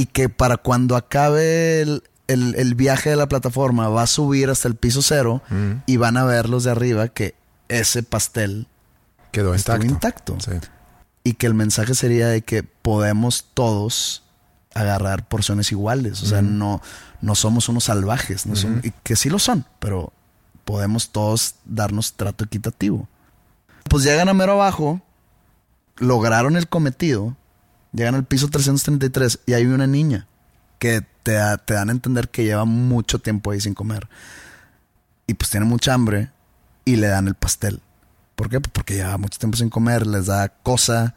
[0.00, 4.48] Y que para cuando acabe el, el- el viaje de la plataforma va a subir
[4.50, 5.42] hasta el piso cero
[5.86, 7.34] y van a ver los de arriba que
[7.68, 8.66] ese pastel
[9.32, 9.86] Quedó intacto.
[9.86, 10.36] intacto.
[10.40, 10.52] Sí.
[11.22, 14.22] Y que el mensaje sería de que podemos todos
[14.74, 16.22] agarrar porciones iguales.
[16.22, 16.80] O sea, no,
[17.20, 18.46] no somos unos salvajes.
[18.46, 20.12] No son- y que sí lo son, pero
[20.64, 23.06] podemos todos darnos trato equitativo.
[23.88, 25.00] Pues llegan a mero abajo,
[25.98, 27.36] lograron el cometido,
[27.92, 30.26] llegan al piso 333 y hay una niña
[30.78, 34.08] que te, da- te dan a entender que lleva mucho tiempo ahí sin comer.
[35.26, 36.30] Y pues tiene mucha hambre
[36.84, 37.80] y le dan el pastel.
[38.34, 38.60] ¿Por qué?
[38.60, 41.14] Pues porque lleva mucho tiempo sin comer, les da cosa.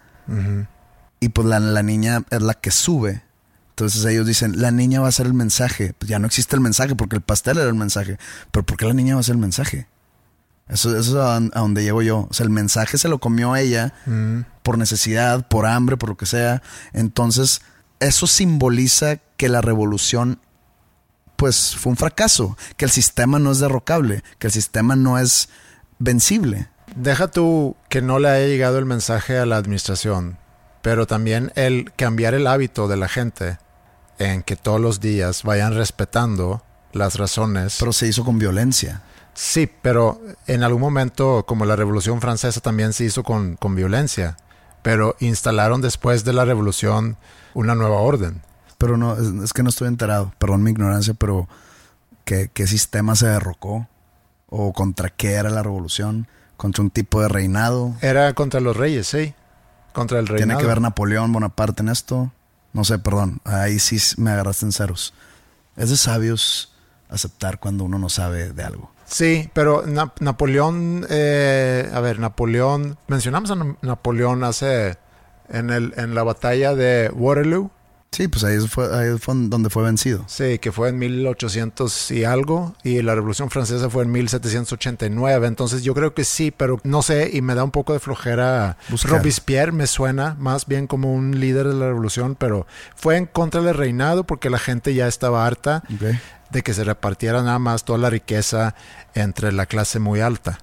[1.20, 3.24] Y pues la, la niña es la que sube.
[3.70, 5.94] Entonces ellos dicen, la niña va a ser el mensaje.
[5.98, 8.18] Pues ya no existe el mensaje porque el pastel era el mensaje.
[8.52, 9.88] Pero ¿por qué la niña va a ser el mensaje?
[10.67, 12.28] Eso, eso es a, a donde llego yo.
[12.30, 13.93] O sea, el mensaje se lo comió ella
[14.63, 16.62] por necesidad, por hambre, por lo que sea.
[16.93, 17.62] Entonces,
[17.99, 20.39] eso simboliza que la revolución
[21.36, 25.49] pues fue un fracaso, que el sistema no es derrocable, que el sistema no es
[25.99, 26.69] vencible.
[26.95, 30.38] Deja tú que no le haya llegado el mensaje a la administración,
[30.82, 33.58] pero también el cambiar el hábito de la gente
[34.19, 37.78] en que todos los días vayan respetando las razones.
[37.80, 39.02] Pero se hizo con violencia.
[39.34, 44.38] Sí, pero en algún momento, como la Revolución Francesa también se hizo con, con violencia,
[44.82, 47.17] pero instalaron después de la Revolución
[47.54, 48.41] una nueva orden.
[48.78, 51.48] Pero no, es, que no estoy enterado, perdón mi ignorancia, pero
[52.26, 53.88] ¿qué, ¿qué sistema se derrocó?
[54.50, 56.28] ¿O contra qué era la revolución?
[56.58, 57.96] ¿Contra un tipo de reinado?
[58.02, 59.34] Era contra los reyes, sí.
[59.93, 60.48] Contra el reinado.
[60.48, 62.32] ¿Tiene que ver Napoleón Bonaparte en esto?
[62.74, 63.39] No sé, perdón.
[63.46, 65.13] Ahí sí me agarraste en ceros.
[65.76, 66.73] Es de sabios
[67.13, 68.91] aceptar cuando uno no sabe de algo.
[69.06, 69.84] Sí, pero
[70.19, 74.97] Napoleón, eh, a ver, Napoleón, mencionamos a Napoleón hace,
[75.49, 77.69] en, el, en la batalla de Waterloo,
[78.13, 80.23] Sí, pues ahí fue, ahí fue donde fue vencido.
[80.28, 85.82] Sí, que fue en 1800 y algo, y la Revolución Francesa fue en 1789, entonces
[85.82, 88.78] yo creo que sí, pero no sé, y me da un poco de flojera.
[89.04, 93.62] Robespierre me suena más bien como un líder de la revolución, pero fue en contra
[93.62, 95.82] del reinado porque la gente ya estaba harta
[96.52, 98.76] de que se repartiera nada más toda la riqueza
[99.15, 100.60] entre la clase muy alta.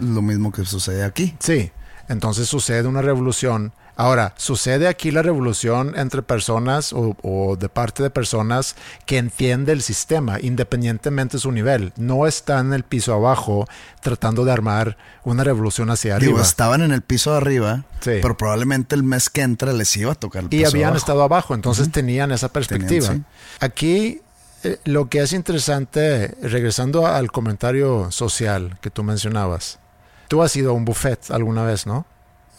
[0.00, 1.36] Lo mismo que sucede aquí.
[1.38, 1.70] Sí,
[2.08, 8.10] entonces sucede una revolución Ahora, sucede aquí la revolución entre personas o, de parte de
[8.10, 8.74] personas
[9.06, 11.92] que entiende el sistema, independientemente de su nivel.
[11.96, 13.64] No están en el piso abajo
[14.00, 16.32] tratando de armar una revolución hacia arriba.
[16.32, 20.10] Digo, estaban en el piso de arriba, pero probablemente el mes que entra les iba
[20.10, 23.14] a tocar el piso Y habían estado abajo, entonces tenían esa perspectiva.
[23.60, 24.20] Aquí
[24.64, 29.78] eh, lo que es interesante, regresando al comentario social que tú mencionabas,
[30.26, 32.04] tú has ido a un buffet alguna vez, ¿no?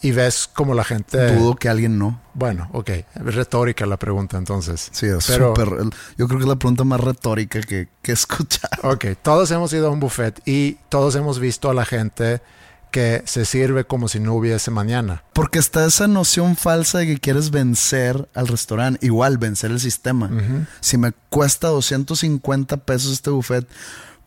[0.04, 1.34] Y ves como la gente...
[1.34, 2.20] Dudo que alguien no.
[2.34, 2.90] Bueno, ok.
[3.14, 4.90] Retórica la pregunta entonces.
[4.92, 5.68] Sí, es súper...
[6.18, 8.82] Yo creo que es la pregunta más retórica que, que he escuchado.
[8.82, 12.42] Ok, todos hemos ido a un buffet y todos hemos visto a la gente
[12.90, 15.24] que se sirve como si no hubiese mañana.
[15.32, 20.30] Porque está esa noción falsa de que quieres vencer al restaurante, igual vencer el sistema.
[20.80, 23.66] Si me cuesta 250 pesos este buffet,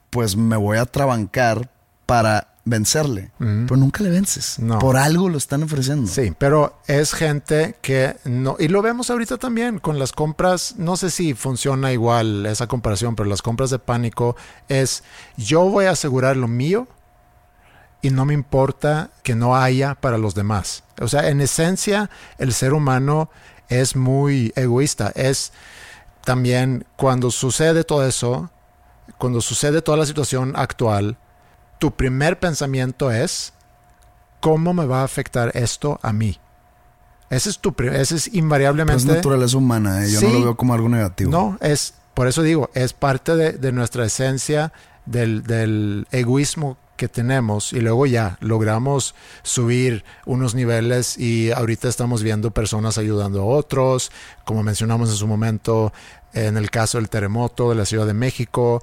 [0.10, 1.70] pues me voy a trabancar
[2.08, 4.58] para vencerle, pero nunca le vences.
[4.80, 6.08] Por algo lo están ofreciendo.
[6.08, 10.98] Sí, pero es gente que no, y lo vemos ahorita también con las compras, no
[10.98, 14.36] sé si funciona igual esa comparación, pero las compras de pánico
[14.68, 15.04] es
[15.38, 16.88] yo voy a asegurar lo mío
[18.02, 20.84] y no me importa que no haya para los demás.
[21.00, 23.30] O sea, en esencia, el ser humano
[23.70, 25.12] es muy egoísta.
[25.16, 25.54] Es
[26.26, 28.52] también cuando sucede todo eso,
[29.18, 31.18] cuando sucede toda la situación actual,
[31.80, 33.54] tu primer pensamiento es,
[34.40, 36.40] ¿cómo me va a afectar esto a mí?
[37.30, 39.02] Ese es tu ese es invariablemente.
[39.02, 40.12] es naturaleza humana, ¿eh?
[40.12, 41.30] yo no lo veo como algo negativo.
[41.30, 44.72] No, es, por eso digo, es parte de, nuestra esencia
[45.06, 49.14] del, del, egoísmo que tenemos y luego ya logramos
[49.44, 54.12] subir unos niveles y ahorita estamos viendo personas ayudando a otros,
[54.46, 55.94] como mencionamos en su momento
[56.34, 58.82] en el caso del terremoto de la Ciudad de México,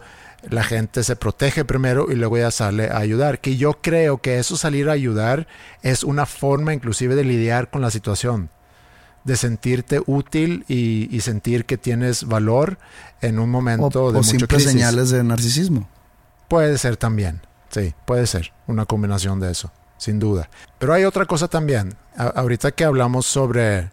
[0.48, 3.40] la gente se protege primero y luego ya sale a ayudar.
[3.40, 5.46] Que yo creo que eso salir a ayudar
[5.83, 8.50] es una forma inclusive de lidiar con la situación,
[9.24, 12.78] de sentirte útil y, sentir que tienes valor
[13.20, 15.88] en un momento de o simples señales de narcisismo.
[16.48, 20.50] Puede ser también, sí, puede ser una combinación de eso, sin duda.
[20.78, 21.94] Pero hay otra cosa también.
[22.16, 23.90] ahorita que hablamos sobre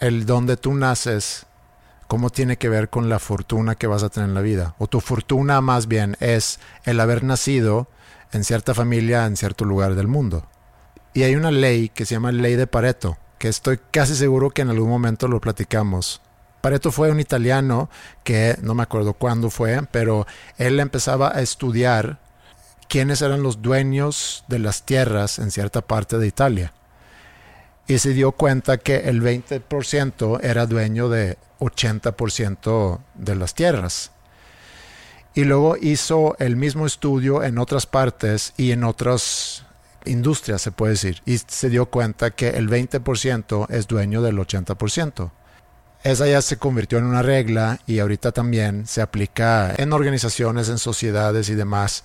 [0.00, 1.46] el donde tú naces
[2.08, 4.74] cómo tiene que ver con la fortuna que vas a tener en la vida.
[4.78, 7.86] O tu fortuna más bien es el haber nacido
[8.32, 10.46] en cierta familia, en cierto lugar del mundo.
[11.12, 14.62] Y hay una ley que se llama ley de Pareto, que estoy casi seguro que
[14.62, 16.22] en algún momento lo platicamos.
[16.62, 17.88] Pareto fue un italiano
[18.24, 22.18] que no me acuerdo cuándo fue, pero él empezaba a estudiar
[22.88, 26.72] quiénes eran los dueños de las tierras en cierta parte de Italia.
[27.86, 34.10] Y se dio cuenta que el 20% era dueño de 80% de las tierras.
[35.34, 39.64] Y luego hizo el mismo estudio en otras partes y en otras
[40.04, 41.22] industrias, se puede decir.
[41.26, 45.30] Y se dio cuenta que el 20% es dueño del 80%.
[46.04, 50.78] Esa ya se convirtió en una regla y ahorita también se aplica en organizaciones, en
[50.78, 52.04] sociedades y demás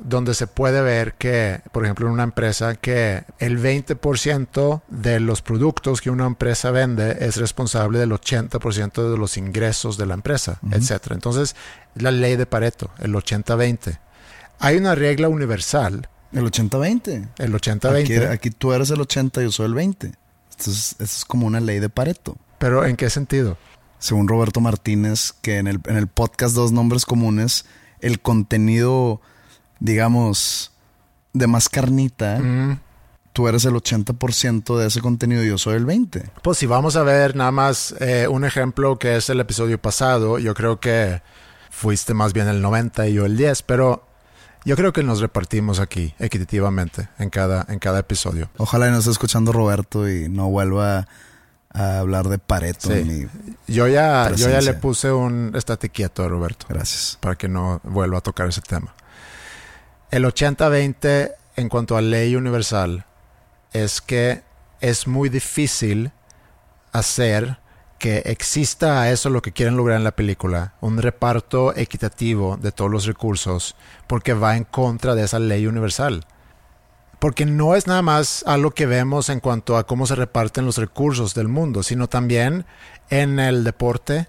[0.00, 5.42] donde se puede ver que, por ejemplo, en una empresa, que el 20% de los
[5.42, 10.58] productos que una empresa vende es responsable del 80% de los ingresos de la empresa,
[10.70, 11.12] etc.
[11.12, 11.54] Entonces,
[11.94, 13.98] la ley de Pareto, el 80-20.
[14.58, 16.08] Hay una regla universal.
[16.32, 17.28] El 80-20.
[17.38, 18.30] El 80-20.
[18.30, 20.06] Aquí, tú eres el 80 y yo soy el 20.
[20.06, 22.36] Entonces, eso es como una ley de Pareto.
[22.58, 23.56] ¿Pero en qué sentido?
[23.98, 27.66] Según Roberto Martínez, que en el, en el podcast Dos Nombres Comunes,
[28.00, 29.20] el contenido,
[29.86, 30.70] digamos,
[31.32, 32.78] de más carnita, Mm,
[33.32, 36.30] tú eres el 80% de ese contenido y yo soy el 20%.
[36.42, 40.38] Pues si vamos a ver nada más eh, un ejemplo que es el episodio pasado,
[40.38, 41.22] yo creo que
[41.70, 44.06] fuiste más bien el 90 y yo el 10, pero
[44.64, 48.48] yo creo que nos repartimos aquí equitativamente en cada, en cada episodio.
[48.58, 51.08] Ojalá y nos esté escuchando Roberto y no vuelva
[51.74, 52.88] a hablar de Pareto.
[52.88, 53.02] Sí.
[53.02, 56.66] ni- Yo ya, yo ya le puse un estate quieto a Roberto.
[56.68, 57.16] Gracias.
[57.20, 58.94] para que no vuelva a tocar ese tema.
[60.12, 63.06] El 80-20 en cuanto a ley universal
[63.72, 64.42] es que
[64.82, 66.12] es muy difícil
[66.92, 67.60] hacer
[67.98, 72.72] que exista a eso lo que quieren lograr en la película, un reparto equitativo de
[72.72, 73.74] todos los recursos,
[74.06, 76.26] porque va en contra de esa ley universal.
[77.18, 80.76] Porque no es nada más algo que vemos en cuanto a cómo se reparten los
[80.76, 82.66] recursos del mundo, sino también
[83.08, 84.28] en el deporte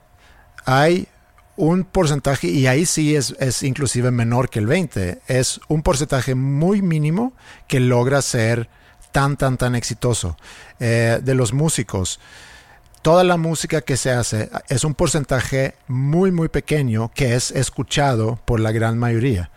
[0.63, 1.09] hay
[1.55, 6.35] un porcentaje, y ahí sí es, es inclusive menor que el 20, es un porcentaje
[6.35, 7.33] muy mínimo
[7.67, 8.69] que logra ser
[9.11, 10.37] tan, tan, tan exitoso.
[10.79, 12.19] Eh, de los músicos,
[13.01, 18.39] toda la música que se hace es un porcentaje muy, muy pequeño que es escuchado
[18.45, 19.51] por la gran mayoría.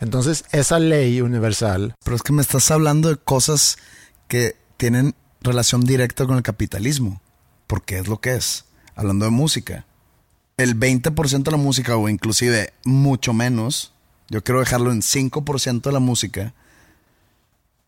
[0.00, 3.78] Entonces, esa ley universal, Pero es que me estás hablando de cosas
[4.28, 7.20] que tienen relación directa con el capitalismo.
[7.66, 8.66] Porque es lo que es.
[8.94, 9.86] Hablando de música.
[10.58, 13.92] El 20% de la música, o inclusive mucho menos,
[14.30, 16.54] yo quiero dejarlo en 5% de la música,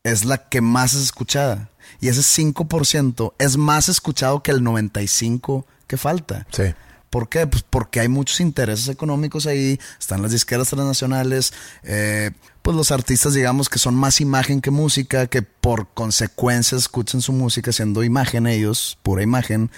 [0.03, 1.71] es la que más es escuchada.
[2.01, 6.47] Y ese 5% es más escuchado que el 95% que falta.
[6.53, 6.75] sí.
[7.11, 7.47] ¿Por qué?
[7.47, 13.33] Pues porque hay muchos intereses económicos ahí, están las disqueras transnacionales, eh, pues los artistas
[13.33, 18.47] digamos que son más imagen que música, que por consecuencia escuchan su música siendo imagen
[18.47, 19.71] ellos, pura imagen.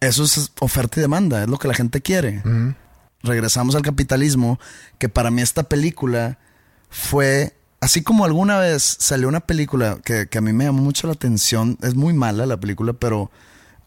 [0.00, 2.42] Eso es oferta y demanda, es lo que la gente quiere.
[3.22, 4.58] Regresamos al capitalismo,
[4.98, 6.38] que para mí esta película
[6.90, 11.06] fue, así como alguna vez salió una película que, que a mí me llamó mucho
[11.06, 13.30] la atención, es muy mala la película, pero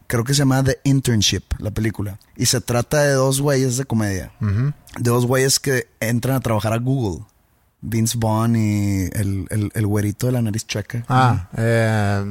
[0.08, 2.18] creo que se llama The Internship, la película.
[2.36, 4.32] Y se trata de dos güeyes de comedia.
[4.40, 7.24] De dos güeyes que entran a trabajar a Google.
[7.80, 11.04] Vince Vaughn y el, el, el güerito de la nariz chueca.
[11.08, 12.22] Ah, eh,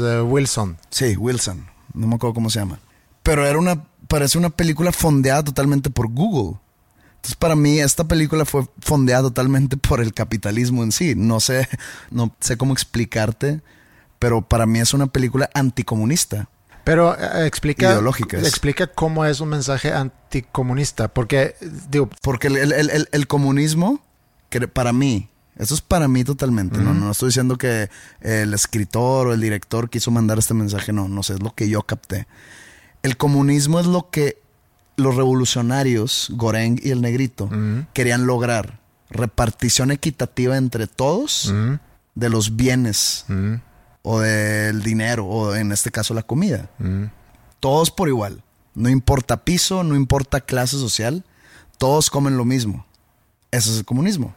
[0.00, 0.78] eh, Wilson.
[0.88, 1.66] Sí, Wilson.
[1.92, 2.78] No me acuerdo cómo se llama.
[3.24, 6.58] Pero era una, parece una película fondeada totalmente por Google.
[7.16, 11.14] Entonces, para mí, esta película fue fondeada totalmente por el capitalismo en sí.
[11.16, 11.66] No sé,
[12.10, 13.62] no sé cómo explicarte,
[14.18, 16.48] pero para mí es una película anticomunista.
[16.84, 17.94] Pero eh, explica,
[18.46, 21.54] explica cómo es un mensaje anticomunista, porque
[21.88, 24.00] digo, Porque el, el- el- el- comunismo,
[24.50, 26.92] que para mí, eso es para mí totalmente, ¿no?
[26.92, 27.88] No estoy diciendo que
[28.20, 31.70] el escritor o el director quiso mandar este mensaje, no, no sé, es lo que
[31.70, 32.26] yo capté.
[33.04, 34.38] El comunismo es lo que
[34.96, 37.50] los revolucionarios, Goreng y el Negrito,
[37.92, 38.80] querían lograr.
[39.10, 41.52] Repartición equitativa entre todos
[42.14, 43.26] de los bienes
[44.00, 46.70] o del dinero o en este caso la comida.
[47.60, 48.42] Todos por igual.
[48.74, 51.24] No importa piso, no importa clase social.
[51.76, 52.86] Todos comen lo mismo.
[53.50, 54.34] Eso es el comunismo.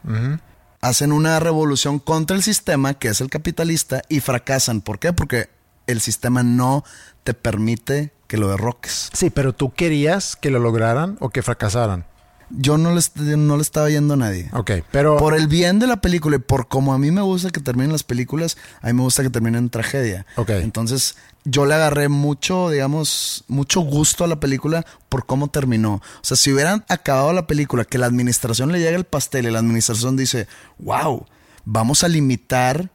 [0.82, 4.82] Hacen una revolución contra el sistema, que es el capitalista, y fracasan.
[4.82, 5.14] ¿Por qué?
[5.14, 5.48] Porque
[5.86, 6.84] el sistema no
[7.24, 9.10] te permite que lo derroques.
[9.12, 12.04] Sí, pero tú querías que lo lograran o que fracasaran.
[12.50, 13.02] Yo no le,
[13.36, 14.48] no le estaba yendo a nadie.
[14.54, 17.50] Ok, pero Por el bien de la película y por como a mí me gusta
[17.50, 20.24] que terminen las películas, a mí me gusta que terminen en tragedia.
[20.36, 20.50] Ok.
[20.50, 25.94] Entonces, yo le agarré mucho, digamos, mucho gusto a la película por cómo terminó.
[25.96, 29.50] O sea, si hubieran acabado la película, que la administración le llega el pastel y
[29.50, 31.26] la administración dice, wow,
[31.64, 32.90] vamos a limitar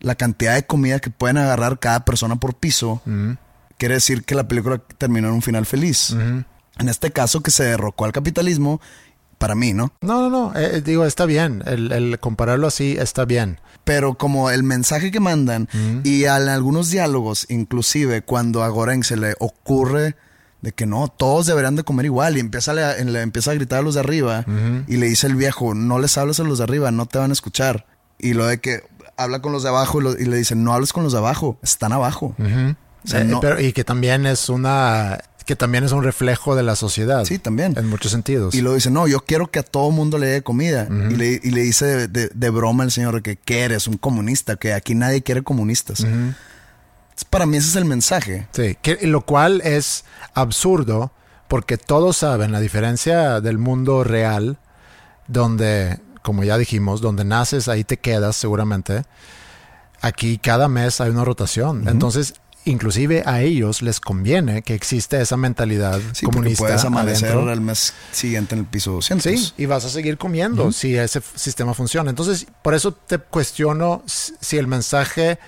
[0.00, 3.02] la cantidad de comida que pueden agarrar cada persona por piso,
[3.78, 6.10] quiere decir que la película terminó en un final feliz.
[6.78, 8.80] En este caso, que se derrocó al capitalismo,
[9.38, 9.92] para mí, ¿no?
[10.00, 13.60] no, no, no, eh, digo, está bien, el, el compararlo así está bien.
[13.84, 15.68] pero como el mensaje que mandan
[16.04, 20.16] y en algunos diálogos, inclusive cuando a Goreng se le ocurre
[20.60, 23.54] de que no, todos deberían de comer igual y empieza, a le, le empieza a
[23.54, 24.44] gritar a los de arriba
[24.88, 27.30] y le dice el viejo, no les hables a los de arriba, no te van
[27.30, 27.86] a escuchar.
[28.18, 28.82] Y lo de que
[29.16, 31.18] habla con los de abajo y, lo- y le dicen, no hables con los de
[31.18, 32.34] abajo, están abajo.
[33.08, 36.54] O sea, Eh, no- pero- y que también es una, que también es un reflejo
[36.54, 37.24] de la sociedad.
[37.24, 37.74] Sí, también.
[37.78, 38.54] En muchos sentidos.
[38.54, 40.86] Y lo dice, no, yo quiero que a todo mundo le dé comida.
[41.10, 43.86] y, le, y le dice de, de- de broma el señor que, ¿qué eres?
[43.88, 46.04] Un comunista, que aquí nadie quiere comunistas.
[47.30, 48.46] Para mí ese es el mensaje.
[48.52, 50.04] Sí, que, lo cual es
[50.34, 51.12] absurdo
[51.48, 54.58] porque todos saben, a diferencia del mundo real,
[55.28, 59.04] donde, como ya dijimos, donde naces, ahí te quedas seguramente.
[60.00, 61.88] Aquí cada mes hay una rotación.
[61.88, 62.34] Entonces,
[62.64, 67.50] inclusive a ellos les conviene que existe esa mentalidad Sí, comunista puedes amanecer adentro.
[67.50, 69.22] al mes siguiente en el piso 200.
[69.24, 72.10] Sí, y vas a seguir comiendo si ese sistema funciona.
[72.10, 75.38] Entonces, por eso te cuestiono si si el mensaje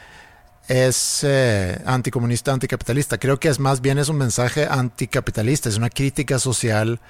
[0.69, 3.19] es eh, anticomunista, anticapitalista.
[3.19, 7.01] Creo que es más bien es un mensaje anticapitalista, es una crítica social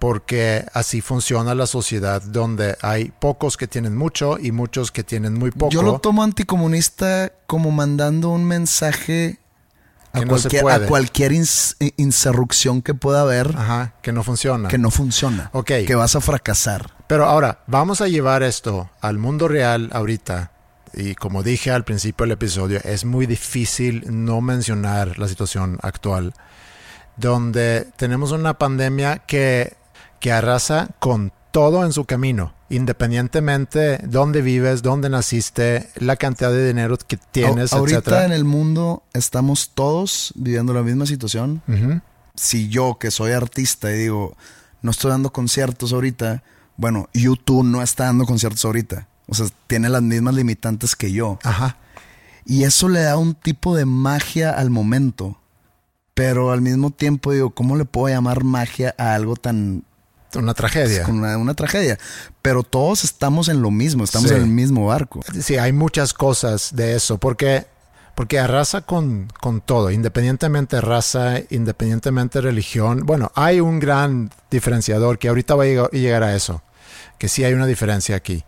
[0.00, 5.34] porque así funciona la sociedad donde hay pocos que tienen mucho y muchos que tienen
[5.34, 5.70] muy poco.
[5.70, 9.38] Yo lo tomo anticomunista como mandando un mensaje
[10.14, 10.84] a Que no se cualquier, puede.
[10.84, 14.68] a cualquier ins- insurrección que pueda haber Ajá, que no funciona.
[14.68, 15.50] que no funciona.
[15.52, 15.72] Ok.
[15.86, 16.90] Que vas a fracasar.
[17.06, 20.52] Pero ahora, vamos a llevar esto al mundo real ahorita.
[20.94, 26.32] Y como dije al principio del episodio, es muy difícil no mencionar la situación actual,
[27.16, 29.76] donde tenemos una pandemia que,
[30.20, 36.66] que arrasa con todo en su camino, independientemente dónde vives, dónde naciste, la cantidad de
[36.66, 38.24] dinero que tienes, A- ahorita etcétera.
[38.26, 41.62] en el mundo estamos todos viviendo la misma situación.
[42.34, 44.36] Si yo, que soy artista, y digo,
[44.82, 46.42] no estoy dando conciertos ahorita,
[46.76, 49.06] bueno, YouTube no está dando conciertos ahorita.
[49.28, 51.38] O sea, tiene las mismas limitantes que yo.
[51.44, 51.76] Ajá.
[52.44, 55.38] Y eso le da un tipo de magia al momento.
[56.14, 59.84] Pero al mismo tiempo digo, ¿cómo le puedo llamar magia a algo tan...
[60.36, 61.04] Una tragedia.
[61.04, 61.98] con una, una tragedia?
[62.42, 64.34] Pero todos estamos en lo mismo, estamos Sí.
[64.36, 65.20] en el mismo barco.
[65.40, 67.66] Sí, hay muchas cosas de eso, porque,
[68.14, 73.00] porque arrasa con, con todo, independientemente de raza, independientemente de religión.
[73.04, 76.62] Bueno, hay un gran diferenciador que ahorita voy a lleg- llegar a eso,
[77.18, 78.44] que sí hay una diferencia aquí.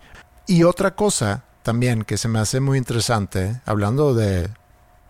[0.47, 4.49] Y otra cosa también que se me hace muy interesante, hablando de,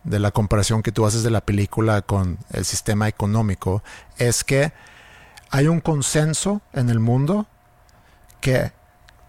[0.05, 3.83] de la comparación que tú haces de la película con el sistema económico,
[4.17, 4.73] es que
[5.57, 7.47] hay un consenso en el mundo
[8.43, 8.73] que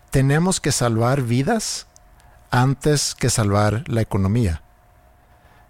[0.09, 1.87] tenemos que salvar vidas
[2.51, 4.61] antes que salvar la economía,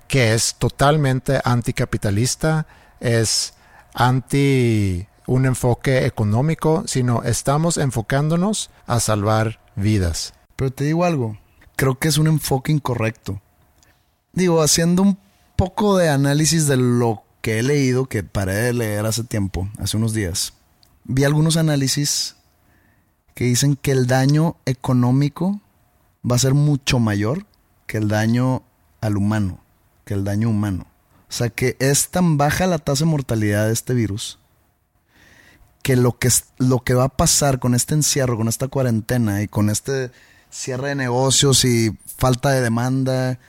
[0.07, 2.65] que es totalmente anticapitalista,
[2.99, 3.53] es
[3.93, 10.33] anti un enfoque económico, sino estamos enfocándonos a salvar vidas.
[10.55, 11.37] Pero te digo algo,
[11.75, 13.43] creo que es un enfoque incorrecto.
[14.33, 15.19] Digo, haciendo un
[15.55, 19.95] poco de análisis de lo que he leído, que paré de leer hace tiempo, hace
[19.95, 20.51] unos días,
[21.05, 22.35] vi algunos análisis
[23.35, 25.61] que dicen que el daño económico
[26.29, 27.45] va a ser mucho mayor
[27.85, 28.63] que el daño
[28.99, 29.61] al humano,
[30.03, 30.87] que el daño humano.
[31.29, 34.39] O sea que es tan baja la tasa de mortalidad de este virus
[35.83, 36.27] que lo que,
[36.57, 40.11] lo que va a pasar con este encierro, con esta cuarentena y con este
[40.49, 43.39] cierre de negocios y falta de demanda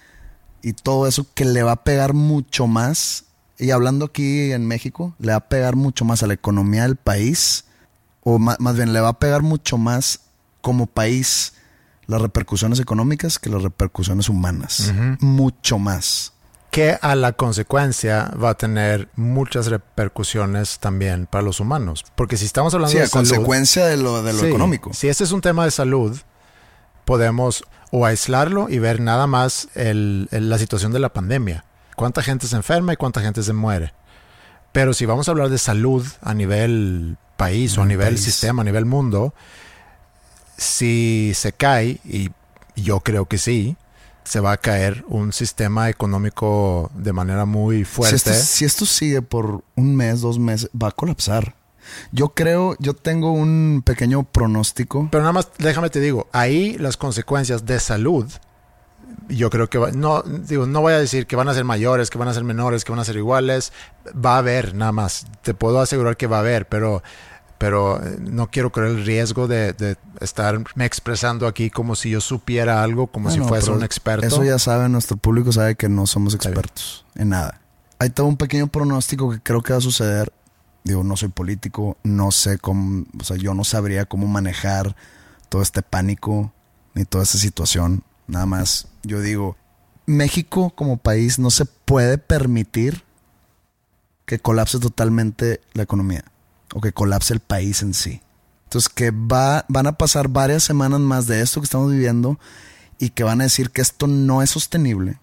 [0.63, 3.25] y todo eso que le va a pegar mucho más,
[3.59, 6.97] y hablando aquí en México, le va a pegar mucho más a la economía del
[6.97, 7.65] país,
[8.23, 10.21] o ma- más bien le va a pegar mucho más
[10.61, 11.55] como país
[12.07, 14.93] las repercusiones económicas que las repercusiones humanas.
[15.21, 16.33] Mucho más.
[16.71, 22.05] que a la consecuencia va a tener muchas repercusiones también para los humanos.
[22.15, 24.93] Porque si estamos hablando Sí, de salud, consecuencia de lo, de lo Sí, económico.
[24.93, 26.19] Si este es un tema de salud,
[27.07, 31.65] podemos o aislarlo y ver nada más el- el- la situación de la pandemia.
[31.99, 33.93] Cuánta gente se enferma y cuánta gente se muere.
[34.71, 38.25] Pero si vamos a hablar de salud a nivel país o a Nivel nivel país.
[38.25, 39.35] sistema, a nivel mundo,
[40.57, 42.31] si se cae, y
[42.77, 43.77] yo creo que sí,
[44.23, 48.17] se va a caer un sistema económico de manera muy Si fuerte.
[48.17, 51.55] esto, si esto sigue por un mes, dos meses, va a colapsar.
[52.13, 55.09] Yo creo, yo tengo un pequeño pronóstico.
[55.11, 58.27] Pero nada más, déjame te digo, ahí las consecuencias de salud,
[59.29, 62.11] yo creo que va- no, digo, no voy a decir que van a ser mayores,
[62.11, 63.73] que van a ser menores, que van a ser iguales.
[64.15, 65.27] Va a haber, nada más.
[65.43, 67.03] Te puedo asegurar que va a haber, pero,
[67.59, 72.21] pero eh, no quiero correr el riesgo de, de estarme expresando aquí como si yo
[72.21, 74.27] supiera algo, como si fuese un experto.
[74.27, 77.61] Eso ya sabe, nuestro público sabe que no somos expertos en nada.
[77.99, 80.33] Hay todo un pequeño pronóstico que creo que va a suceder.
[80.85, 84.95] Digo, no soy político, no sé cómo, o sea, yo no sabría cómo manejar
[85.49, 86.53] todo este pánico
[86.95, 88.05] ni toda esta situación.
[88.29, 89.57] Nada más, yo digo,
[90.07, 93.03] México como país no se puede permitir
[94.27, 96.25] que colapse totalmente la economía
[96.75, 98.21] o que colapse el país en sí.
[98.65, 102.39] Entonces que va, van a pasar varias semanas más de esto que estamos viviendo
[102.99, 105.19] y que van a decir que esto no es sostenible.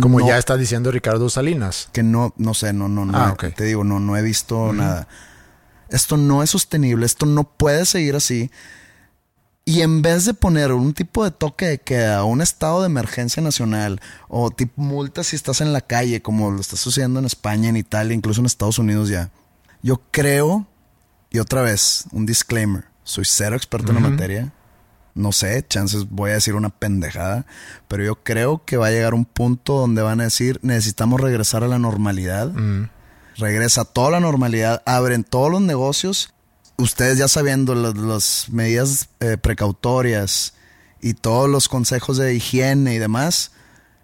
[0.00, 1.90] como No- ya está diciendo Ricardo Salinas.
[1.92, 3.16] que no, no sé, no, no, no.
[3.18, 3.36] Ah.
[3.36, 5.06] Te digo, no, no he visto nada.
[5.90, 8.50] Esto no es sostenible, esto no puede seguir así.
[9.68, 13.42] Y en vez de poner un tipo de toque de queda, un estado de emergencia
[13.42, 17.68] nacional, o tipo multas si estás en la calle, como lo está sucediendo en España,
[17.68, 19.32] en Italia, incluso en Estados Unidos ya.
[19.82, 20.68] Yo creo,
[21.30, 24.52] y otra vez, un disclaimer, soy cero experto en la materia.
[25.16, 27.44] No sé, chances voy a decir una pendejada,
[27.88, 31.64] pero yo creo que va a llegar un punto donde van a decir, necesitamos regresar
[31.64, 32.52] a la normalidad.
[32.52, 32.88] Mm.
[33.36, 36.32] Regresa toda la normalidad, abren todos los negocios.
[36.78, 40.54] Ustedes ya sabiendo las, las medidas eh, precautorias
[41.00, 43.52] y todos los consejos de higiene y demás,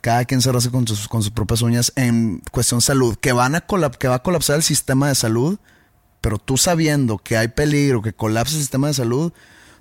[0.03, 3.55] cada quien se raza con sus, con sus propias uñas en cuestión salud, que, van
[3.55, 5.59] a que va a colapsar el sistema de salud,
[6.21, 9.33] pero tú sabiendo que hay peligro, que colapse el sistema de salud,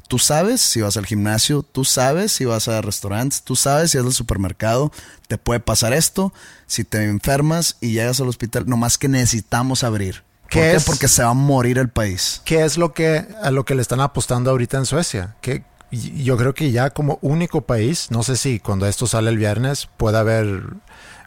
[0.07, 3.97] tú sabes si vas al gimnasio, tú sabes si vas a restaurantes, tú sabes si
[3.97, 4.91] vas al supermercado,
[5.27, 6.33] te puede pasar esto,
[6.67, 10.23] si te enfermas y llegas al hospital, nomás que necesitamos abrir.
[10.51, 10.83] ¿Por ¿Qué es?
[10.83, 12.41] Porque se va a morir el país.
[12.43, 15.35] ¿Qué es lo que a lo que le están apostando ahorita en Suecia?
[15.39, 19.37] Que yo creo que ya como único país, no sé si cuando esto sale el
[19.37, 20.61] viernes pueda haber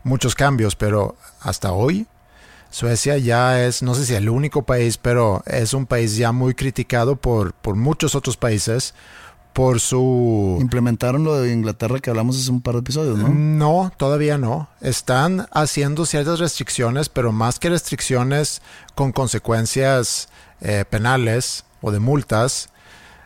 [0.02, 2.06] muchos cambios, pero hasta hoy
[2.70, 6.54] Suecia ya es, no sé si el único país, pero es un país ya muy
[6.54, 8.94] criticado por, por muchos otros países
[9.54, 10.58] por su...
[10.60, 13.28] Implementaron lo de Inglaterra que hablamos hace un par de episodios, ¿no?
[13.28, 14.68] No, todavía no.
[14.80, 18.60] Están haciendo ciertas restricciones, pero más que restricciones
[18.96, 20.28] con consecuencias
[20.60, 22.68] eh, penales o de multas,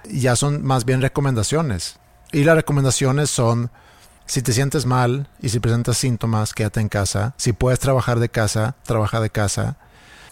[0.05, 1.97] ya son más bien recomendaciones.
[2.31, 3.70] Y las recomendaciones son,
[4.26, 7.33] si te sientes mal y si presentas síntomas, quédate en casa.
[7.39, 9.79] Si puedes trabajar de casa, trabaja de casa.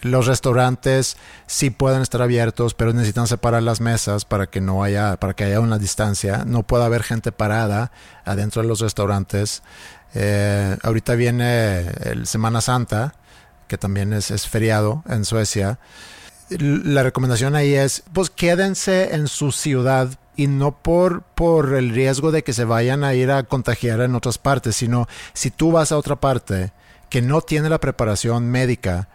[0.01, 1.17] Los restaurantes
[1.47, 5.43] sí pueden estar abiertos, pero necesitan separar las mesas para que no haya, para que
[5.43, 6.43] haya una distancia.
[6.45, 7.91] No puede haber gente parada
[8.23, 9.63] adentro de los restaurantes.
[10.13, 13.15] Eh, ahorita viene el Semana Santa,
[13.67, 15.79] que también es, feriado en Suecia.
[16.49, 22.31] La recomendación ahí es, pues quédense en su ciudad y no por, por el riesgo
[22.31, 25.91] de que se vayan a ir a contagiar en otras partes, sino si tú vas
[25.91, 26.71] a otra parte
[27.09, 29.09] que no tiene la preparación médica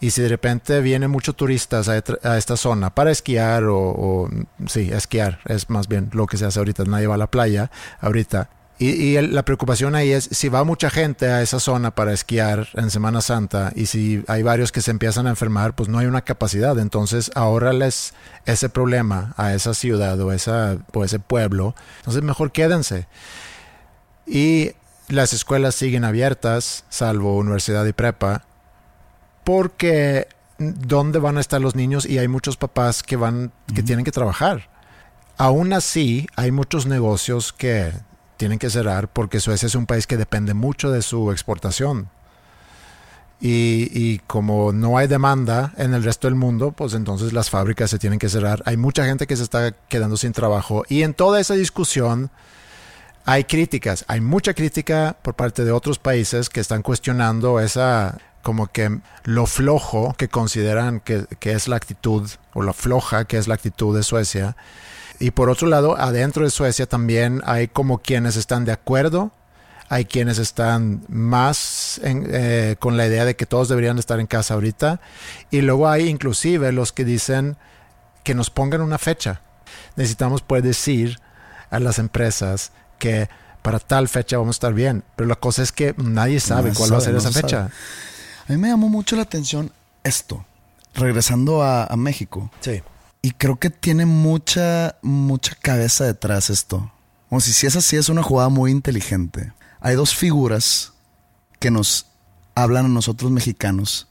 [0.00, 1.96] y si de repente vienen muchos turistas a,
[2.36, 4.30] esta zona para esquiar o, o,
[4.66, 7.70] sí, esquiar es más bien lo que se hace ahorita, nadie va a la playa
[8.00, 8.50] ahorita.
[8.78, 12.68] Y, y la preocupación ahí es si va mucha gente a esa zona para esquiar
[12.74, 16.06] en Semana Santa y si hay varios que se empiezan a enfermar, pues no hay
[16.06, 16.78] una capacidad.
[16.78, 18.12] Entonces, ahorrales
[18.44, 21.74] ese problema a esa ciudad o, esa, o ese pueblo.
[22.00, 23.06] Entonces, mejor quédense.
[24.26, 24.72] Y
[25.08, 28.44] las escuelas siguen abiertas, salvo universidad y prepa,
[29.46, 30.26] porque
[30.58, 32.04] ¿dónde van a estar los niños?
[32.04, 34.68] Y hay muchos papás que van, que tienen que trabajar.
[35.38, 37.92] Aún así, hay muchos negocios que
[38.38, 42.08] tienen que cerrar porque Suecia es un país que depende mucho de su exportación.
[43.40, 47.88] Y, y como no hay demanda en el resto del mundo, pues entonces las fábricas
[47.88, 48.64] se tienen que cerrar.
[48.66, 50.82] Hay mucha gente que se está quedando sin trabajo.
[50.88, 52.32] Y en toda esa discusión
[53.24, 54.04] hay críticas.
[54.08, 59.46] Hay mucha crítica por parte de otros países que están cuestionando esa como que lo
[59.46, 63.96] flojo que consideran que, que es la actitud o la floja que es la actitud
[63.96, 64.54] de Suecia.
[65.18, 69.32] Y por otro lado, adentro de Suecia también hay como quienes están de acuerdo,
[69.88, 74.28] hay quienes están más en- eh, con la idea de que todos deberían estar en
[74.28, 75.00] casa ahorita,
[75.50, 77.56] y luego hay inclusive los que dicen
[78.22, 79.40] que nos pongan una fecha.
[79.96, 81.18] Necesitamos poder decir
[81.70, 82.70] a las empresas
[83.00, 83.28] que
[83.62, 86.76] para tal fecha vamos a estar bien, pero la cosa es que nadie sabe No
[86.76, 87.70] cuál va a ser no esa fecha.
[88.48, 89.72] A mí me llamó mucho la atención
[90.04, 90.44] esto,
[90.94, 92.50] regresando a, a México.
[92.60, 92.82] Sí.
[93.22, 96.92] Y creo que tiene mucha, mucha cabeza detrás esto.
[97.28, 99.52] Como si, si es así, es una jugada muy inteligente.
[99.80, 100.92] Hay dos figuras
[101.58, 102.06] que nos
[102.54, 104.06] hablan a nosotros mexicanos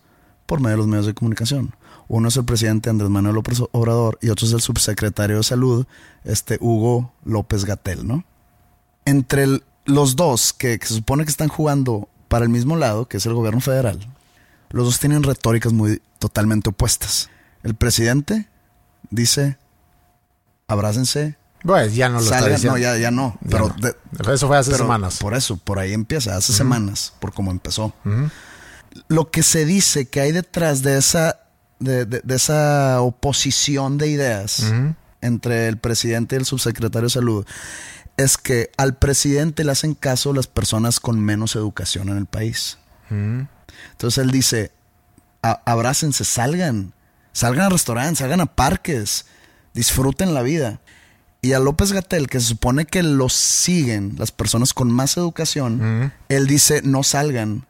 [0.46, 1.74] por medio de los medios de comunicación.
[2.08, 5.88] Uno es el presidente Andrés Manuel López Obrador y otro es el subsecretario de Salud,
[6.24, 8.26] este Hugo López Gatel, ¿no?
[9.06, 13.08] Entre el- los dos que, que se supone que están jugando para el mismo lado,
[13.08, 14.00] que es el gobierno federal,
[14.70, 17.30] los dos tienen retóricas muy totalmente opuestas.
[17.64, 18.48] El presidente
[19.10, 19.58] dice,
[20.68, 22.78] abrácense, Pues ya no lo está salgan, diciendo.
[22.78, 23.76] no, ya, ya no, Ya pero, no.
[23.76, 25.18] de- Eso fue hace pero semanas.
[25.18, 27.94] Por eso, por ahí empieza, hace semanas, por cómo empezó.
[29.08, 31.40] Lo que se dice que hay detrás de esa,
[31.80, 34.72] de, de- de esa oposición de ideas
[35.22, 37.46] entre el presidente y el subsecretario de salud
[38.18, 42.78] es que al presidente le hacen caso las personas con menos educación en el país.
[43.92, 44.72] Entonces él dice,
[45.42, 46.94] "A- abrácense, salgan,
[47.34, 49.26] salgan a restaurantes, salgan a parques,
[49.74, 50.80] disfruten la vida.
[51.42, 56.12] Y a López Gatel, que se supone que los siguen las personas con más educación,
[56.30, 57.68] él dice, no salgan,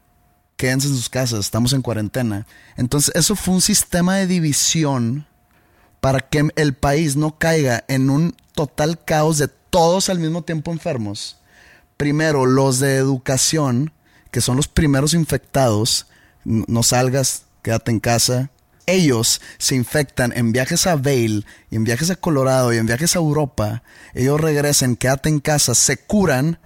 [0.55, 2.47] quédense en sus casas, estamos en cuarentena.
[2.77, 5.27] Entonces eso fue un sistema de división
[5.99, 10.71] para que el país no caiga en un total caos de todos al mismo tiempo
[10.71, 11.37] enfermos.
[11.97, 13.91] Primero, los de educación,
[14.35, 16.07] que son los primeros infectados,
[16.43, 18.51] no salgas, quédate en casa,
[18.85, 23.15] ellos se infectan en viajes a Vail y en viajes a Colorado y en viajes
[23.15, 23.81] a Europa,
[24.13, 26.59] ellos regresan, quédate en casa, se curan.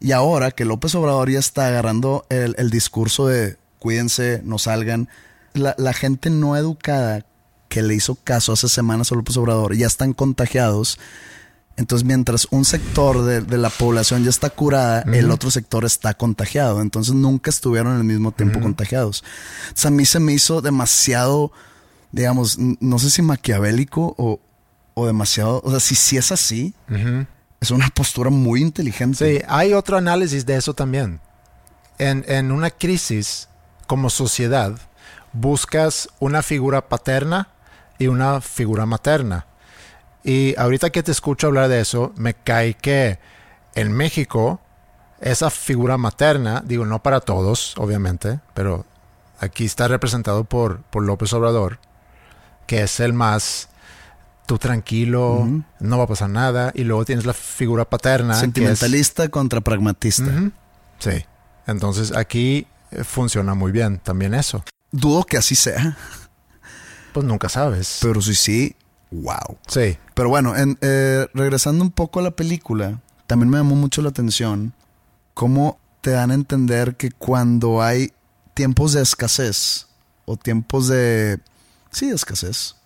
[0.00, 5.10] Y ahora que López Obrador ya está agarrando el, el discurso de cuídense, no salgan,
[5.52, 7.26] la, la, gente no educada
[7.68, 10.98] que le hizo caso hace semanas a López Obrador ya están contagiados.
[11.76, 15.16] Entonces, mientras un sector de, de la población ya está curada, uh -huh.
[15.16, 16.80] el otro sector está contagiado.
[16.80, 18.64] Entonces, nunca estuvieron al mismo tiempo uh -huh.
[18.64, 19.24] contagiados.
[19.62, 21.50] Entonces, a mí se me hizo demasiado,
[22.12, 24.40] digamos, no sé si maquiavélico o,
[24.94, 27.26] o demasiado, o sea, si si es así, uh -huh.
[27.60, 29.38] es una postura muy inteligente.
[29.38, 31.20] Sí, hay otro análisis de eso también.
[31.98, 33.48] En, en una crisis
[33.88, 34.78] como sociedad,
[35.32, 37.48] buscas una figura paterna
[37.98, 39.46] y una figura materna.
[40.24, 43.18] Y ahorita que te escucho hablar de eso, me cae que
[43.74, 44.60] en México
[45.20, 48.86] esa figura materna, digo, no para todos, obviamente, pero
[49.38, 51.78] aquí está representado por, por López Obrador,
[52.66, 53.68] que es el más
[54.46, 55.64] tú tranquilo, uh -huh.
[55.80, 58.34] no va a pasar nada, y luego tienes la figura paterna.
[58.34, 59.30] Sentimentalista es...
[59.30, 60.24] contra pragmatista.
[60.24, 60.52] Uh -huh.
[60.98, 61.24] Sí.
[61.66, 62.66] Entonces aquí
[63.04, 64.64] funciona muy bien también eso.
[64.90, 65.96] Dudo que así sea.
[67.12, 67.98] Pues nunca sabes.
[68.02, 68.76] Pero si sí,
[69.22, 69.58] wow.
[69.66, 69.96] Sí.
[70.14, 74.10] Pero bueno, en, eh, regresando un poco a la película, también me llamó mucho la
[74.10, 74.72] atención
[75.34, 78.12] cómo te dan a entender que cuando hay
[78.54, 79.86] tiempos de escasez
[80.24, 81.40] o tiempos de...
[81.90, 82.76] Sí, de escasez.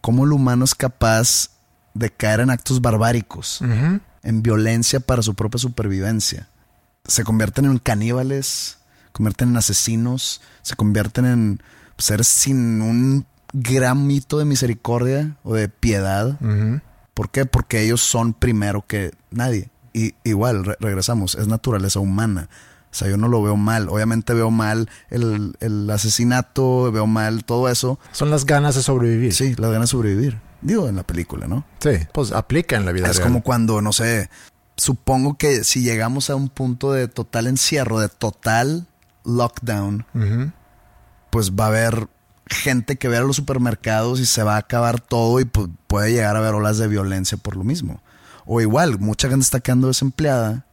[0.00, 1.50] Cómo el humano es capaz
[1.94, 4.00] de caer en actos barbáricos, uh -huh.
[4.22, 6.48] en violencia para su propia supervivencia.
[7.04, 11.62] Se convierten en caníbales, se convierten en asesinos, se convierten en
[11.96, 16.38] seres sin un gran mito de misericordia o de piedad.
[16.40, 16.82] Uh -huh.
[17.14, 17.46] ¿Por qué?
[17.46, 19.70] Porque ellos son primero que nadie.
[19.92, 22.48] Y igual, re regresamos, es naturaleza humana.
[22.90, 23.88] O sea, yo no lo veo mal.
[23.88, 27.98] Obviamente veo mal el, el, asesinato, veo mal todo eso.
[28.12, 29.34] Son las ganas de sobrevivir.
[29.34, 30.40] Sí, las ganas de sobrevivir.
[30.62, 31.64] Digo, en la película, ¿no?
[31.80, 33.28] Sí, pues aplica en la vida es real.
[33.28, 34.30] Como cuando, no sé,
[34.76, 38.86] supongo que si llegamos a un punto de total encierro, de total
[39.24, 40.52] lockdown, uh -huh.
[41.30, 42.08] pues va a haber
[42.48, 46.36] gente que ve a los supermercados y se va a acabar todo y puede llegar
[46.36, 48.02] a haber olas de violencia por lo mismo.
[48.46, 50.64] O igual, mucha gente está quedando desempleada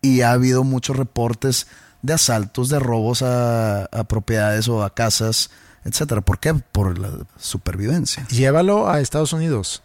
[0.00, 1.66] y ha habido muchos reportes
[2.02, 5.50] de asaltos, de robos a, a propiedades o a casas,
[5.84, 6.20] etcétera.
[6.20, 6.54] ¿Por qué?
[6.54, 8.26] Por la supervivencia.
[8.28, 9.82] Llévalo a Estados Unidos,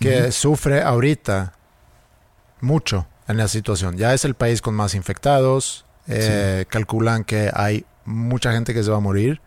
[0.00, 0.32] que uh -huh.
[0.32, 1.52] sufre ahorita
[2.60, 3.96] mucho en la situación.
[3.96, 5.84] Ya es el país con más infectados.
[6.08, 6.66] Eh, sí.
[6.70, 9.40] Calculan que hay mucha gente que se va a morir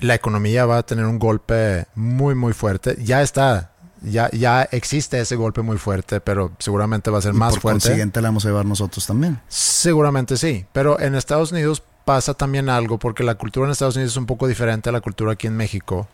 [0.00, 2.96] la economía va a tener un golpe muy muy fuerte.
[3.02, 3.72] Ya está,
[4.02, 7.62] ya, ya existe ese golpe muy fuerte, pero seguramente va a ser y más por
[7.62, 7.80] fuerte.
[7.80, 9.40] Por consiguiente la vamos a llevar nosotros también.
[9.48, 14.12] Seguramente sí, pero en Estados Unidos pasa también algo, porque la cultura en Estados Unidos
[14.12, 16.06] es un poco diferente a la cultura aquí en México,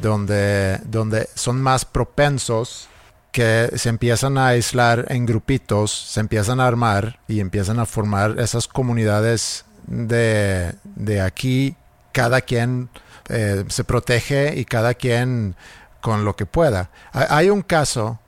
[0.00, 2.88] donde, donde son más propensos
[3.32, 8.38] que se empiezan a aislar en grupitos, se empiezan a armar y empiezan a formar
[8.38, 11.76] esas comunidades de, de aquí
[12.14, 12.88] cada quien
[13.28, 15.56] eh, se protege y cada quien
[16.00, 16.90] con lo que pueda.
[17.12, 18.20] Hay un caso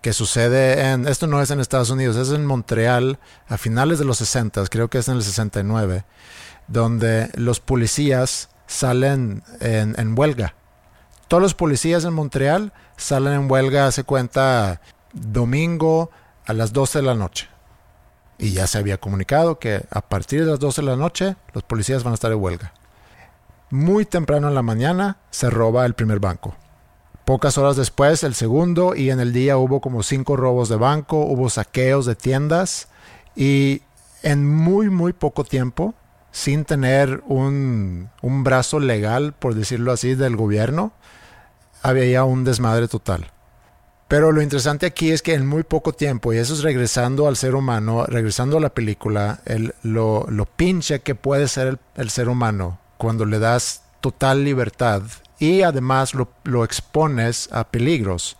[0.00, 4.04] que sucede en, esto no es en Estados Unidos, es en Montreal a finales de
[4.04, 6.04] los 60, creo que es en el 69,
[6.68, 10.54] donde los policías salen en, en huelga.
[11.26, 14.80] Todos los policías en Montreal salen en huelga, se cuenta,
[15.12, 16.10] domingo
[16.46, 17.48] a las 12 de la noche.
[18.38, 21.64] Y ya se había comunicado que a partir de las 12 de la noche los
[21.64, 22.72] policías van a estar en huelga.
[23.70, 26.56] Muy temprano en la mañana se roba el primer banco.
[27.26, 31.18] Pocas horas después el segundo y en el día hubo como cinco robos de banco,
[31.26, 32.88] hubo saqueos de tiendas
[33.36, 33.82] y
[34.22, 35.92] en muy muy poco tiempo,
[36.32, 40.92] sin tener un, un brazo legal, por decirlo así, del gobierno,
[41.82, 43.32] había ya un desmadre total.
[44.08, 47.36] Pero lo interesante aquí es que en muy poco tiempo, y eso es regresando al
[47.36, 52.08] ser humano, regresando a la película, el, lo, lo pinche que puede ser el, el
[52.08, 55.02] ser humano cuando le das total libertad
[55.38, 58.36] y además lo, lo, expones a peligros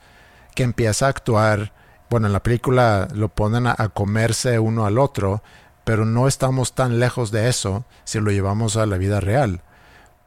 [0.55, 1.73] que empieza a actuar,
[2.11, 5.43] bueno, en la película lo ponen a, comerse uno al otro,
[5.85, 9.63] pero no estamos tan lejos de eso si lo llevamos a la vida real.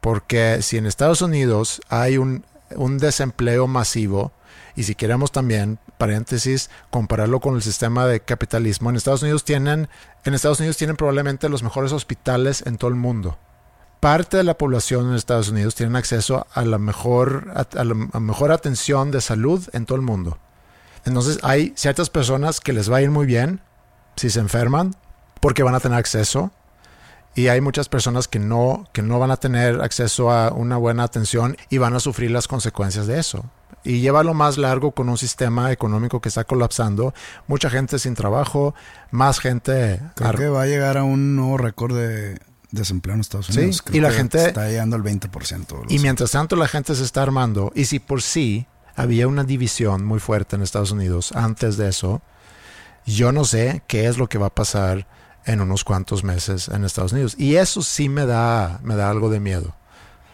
[0.00, 4.32] Porque si en Estados Unidos hay un, un desempleo masivo,
[4.74, 9.88] y si queremos también, paréntesis, compararlo con el sistema de capitalismo, en Estados Unidos tienen,
[10.24, 13.36] en Estados Unidos tienen probablemente los mejores hospitales en todo el mundo
[14.02, 17.94] parte de la población en Estados Unidos tienen acceso a la mejor, a, a la
[17.94, 20.38] mejor atención de salud en todo el mundo.
[21.04, 23.60] Entonces hay ciertas personas que les va a ir muy bien
[24.16, 24.96] si se enferman
[25.40, 26.50] porque van a tener acceso
[27.34, 31.04] Y hay muchas personas que no, que no van a tener acceso a una buena
[31.04, 33.44] atención y van a sufrir las consecuencias de eso.
[33.84, 37.14] Y llévalo más largo con un sistema económico que está colapsando,
[37.46, 38.74] mucha gente sin trabajo,
[39.10, 40.00] más gente...
[40.14, 42.38] Creo que va a llegar a un nuevo récord de
[42.72, 43.82] desempleo en Estados Unidos.
[43.86, 44.46] Sí, y la gente...
[44.46, 45.84] Está llegando al 20%.
[45.88, 48.66] Y mientras tanto la gente se está armando, y si por sí
[48.96, 52.22] había una división muy fuerte en Estados Unidos antes de eso,
[53.06, 55.06] yo no sé qué es lo que va a pasar
[55.44, 57.34] en unos cuantos meses en Estados Unidos.
[57.38, 59.74] Y eso sí me da, me da algo de miedo.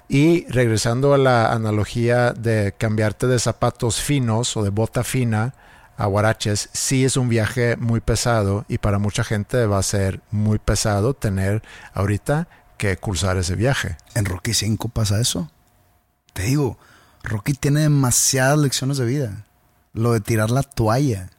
[0.08, 5.54] Y regresando a la analogía de cambiarte de zapatos finos o de bota fina
[5.98, 10.22] a guaraches, sí es un viaje muy pesado y para mucha gente va a ser
[10.30, 11.60] muy pesado tener
[11.92, 12.46] ahorita
[12.76, 13.96] que cursar ese viaje.
[14.14, 15.50] En Rocky 5 pasa eso.
[16.34, 16.78] Te digo,
[17.24, 19.44] Rocky tiene demasiadas lecciones de vida.
[19.92, 21.30] Lo de tirar la toalla,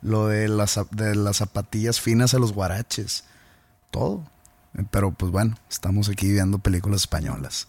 [0.00, 3.22] lo de las, de las zapatillas finas a los guaraches,
[3.92, 4.24] todo.
[4.90, 7.68] Pero pues bueno, estamos aquí viendo películas españolas.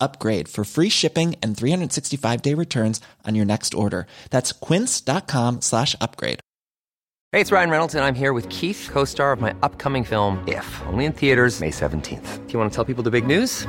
[0.00, 4.06] upgrade for free shipping and 365 day returns on your next order.
[4.30, 6.40] That's quince.com slash upgrade.
[7.32, 10.42] Hey, it's Ryan Reynolds, and I'm here with Keith, co star of my upcoming film,
[10.48, 12.46] If, only in theaters, May 17th.
[12.46, 13.68] Do you want to tell people the big news?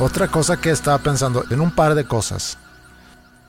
[0.00, 2.56] Otra cosa que estaba pensando en un par de cosas.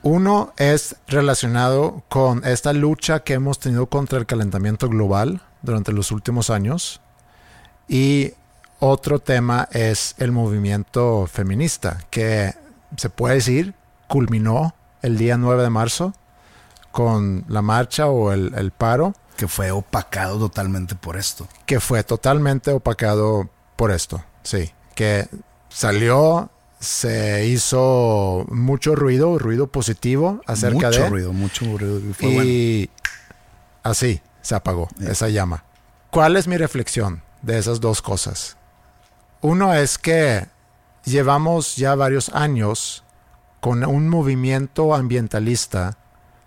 [0.02, 6.10] Uno es relacionado con esta lucha que hemos tenido contra el calentamiento global durante los
[6.12, 7.00] últimos años.
[7.88, 8.34] Y
[8.80, 12.54] otro tema es el movimiento feminista, que
[12.98, 13.74] se puede decir
[14.06, 16.12] culminó el día 9 de marzo
[16.90, 19.14] con la marcha o el, el paro.
[19.38, 21.48] Que fue opacado totalmente por esto.
[21.64, 24.70] Que fue totalmente opacado por esto, sí.
[24.94, 25.30] Que
[25.72, 26.50] salió,
[26.80, 30.98] se hizo mucho ruido, ruido positivo acerca de...
[30.98, 31.98] Mucho ruido, mucho ruido.
[31.98, 32.90] Y, fue y
[33.82, 35.64] así se apagó esa llama.
[36.10, 38.56] ¿Cuál es mi reflexión de esas dos cosas?
[39.40, 40.46] Uno es que
[41.04, 43.04] llevamos ya varios años
[43.60, 45.96] con un movimiento ambientalista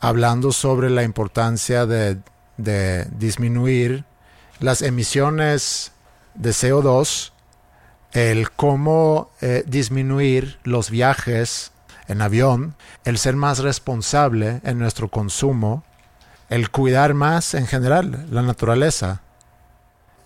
[0.01, 2.17] hablando sobre la importancia de,
[2.57, 4.05] de disminuir
[4.59, 5.93] las emisiones
[6.36, 7.32] de CO2
[8.16, 11.74] el cómo eh, disminuir los viajes
[12.07, 15.84] en avión, el ser más responsable en nuestro consumo,
[16.49, 19.22] el cuidar más en general la naturaleza.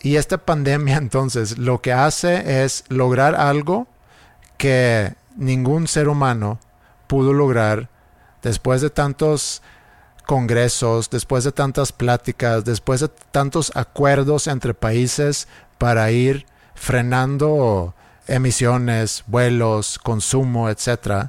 [0.01, 3.87] Y esta pandemia entonces lo que hace es lograr algo
[4.57, 6.59] que ningún ser humano
[7.07, 7.89] pudo lograr
[8.43, 9.63] después de tantos
[10.27, 15.47] congresos, después de tantas pláticas, después de tantos acuerdos entre países
[15.79, 16.45] para ir
[16.79, 17.93] frenando
[18.27, 21.27] emisiones, vuelos, consumo, etc.,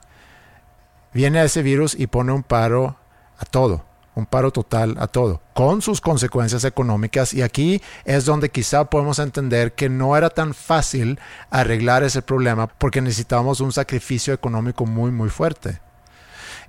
[1.12, 2.96] viene ese virus y pone un paro
[3.36, 3.84] a todo,
[4.14, 7.34] un paro total a todo, con sus consecuencias económicas.
[7.34, 11.18] Y aquí es donde quizá podemos entender que no era tan fácil
[11.50, 15.80] arreglar ese problema porque necesitábamos un sacrificio económico muy, muy fuerte.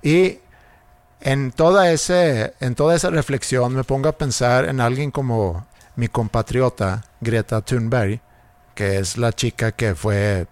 [0.02, 0.40] Y
[1.20, 7.04] en toda, en toda esa reflexión me pongo a pensar en alguien como mi compatriota
[7.20, 8.20] Greta Thunberg,
[8.74, 10.46] que es la chica que fue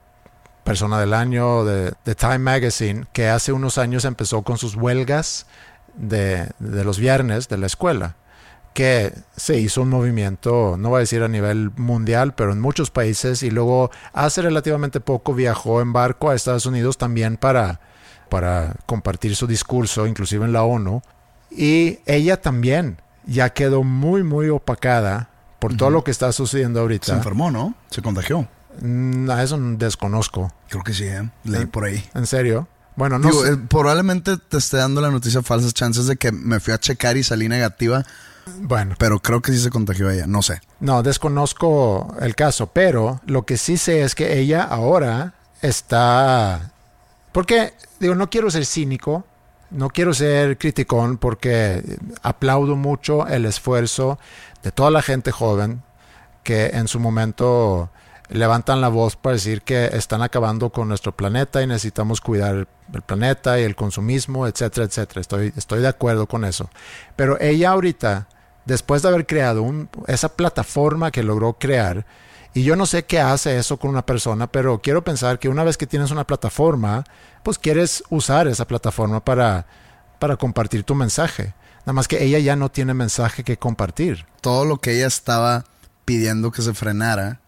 [0.64, 5.46] persona del año de, Time Magazine, que hace unos años empezó con sus huelgas
[5.94, 8.16] de, de, los viernes de la escuela,
[8.74, 12.90] que se hizo un movimiento, no voy a decir a nivel mundial, pero en muchos
[12.90, 17.80] países, y luego hace relativamente poco viajó en barco a Estados Unidos también para,
[18.28, 21.02] para compartir su discurso, inclusive en la ONU,
[21.50, 25.29] y ella también ya quedó muy, muy opacada
[25.60, 27.06] por todo lo que está sucediendo ahorita.
[27.06, 27.74] Se enfermó, ¿no?
[27.90, 28.48] Se contagió.
[28.80, 30.52] Mm, a eso desconozco.
[30.68, 31.30] Creo que sí, ¿eh?
[31.44, 32.02] leí por ahí.
[32.14, 32.66] ¿En serio?
[32.96, 36.60] Bueno, no Digo, eh, probablemente te esté dando la noticia falsas chances de que me
[36.60, 38.04] fui a checar y salí negativa,
[38.62, 40.60] Bueno, Pero creo que sí se contagió ella, no sé.
[40.80, 46.72] No, desconozco el caso, pero lo que sí sé es que ella ahora está...
[47.32, 49.24] Porque, digo, no quiero ser cínico,
[49.70, 51.82] no quiero ser criticón porque
[52.22, 54.18] aplaudo mucho el esfuerzo
[54.62, 55.82] de toda la gente joven
[56.42, 57.90] que en su momento
[58.28, 63.02] levantan la voz para decir que están acabando con nuestro planeta y necesitamos cuidar el
[63.02, 65.20] planeta y el consumismo, etcétera, etcétera.
[65.20, 66.70] Estoy, estoy de acuerdo con eso.
[67.16, 68.28] Pero ella ahorita,
[68.64, 72.06] después de haber creado un- esa plataforma que logró crear,
[72.54, 75.64] y yo no sé qué hace eso con una persona, pero quiero pensar que una
[75.64, 77.04] vez que tienes una plataforma,
[77.42, 79.66] pues quieres usar esa plataforma para,
[80.18, 81.54] para compartir tu mensaje.
[81.80, 84.26] Nada más que ella ya no tiene mensaje que compartir.
[84.40, 85.64] Todo lo que ella estaba
[86.04, 87.40] pidiendo que se frenara,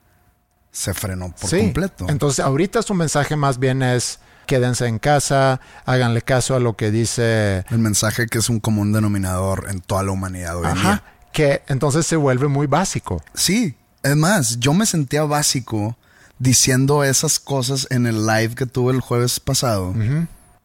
[0.71, 1.59] se frenó por Sí.
[1.59, 2.07] completo.
[2.09, 6.91] Entonces, ahorita su mensaje más bien es quédense en casa, háganle caso a lo que
[6.91, 7.65] dice.
[7.71, 10.83] El mensaje que es un común denominador en toda la humanidad hoy en día.
[10.83, 11.03] Ajá.
[11.33, 13.23] Que entonces se vuelve muy básico.
[13.35, 15.97] Sí, es más, yo me sentía básico
[16.39, 19.95] diciendo esas cosas en el live que tuve el jueves pasado.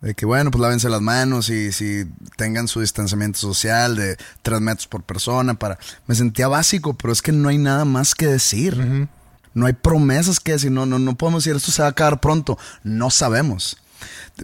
[0.01, 4.61] De que bueno, pues lávense las manos y si tengan su distanciamiento social de tres
[4.61, 5.79] metros por persona para...
[6.05, 8.77] Me sentía básico, pero es que no hay nada más que decir.
[9.55, 12.19] No hay promesas que decir, no, no, no podemos decir esto se va a acabar
[12.21, 12.59] pronto.
[12.83, 13.77] No sabemos.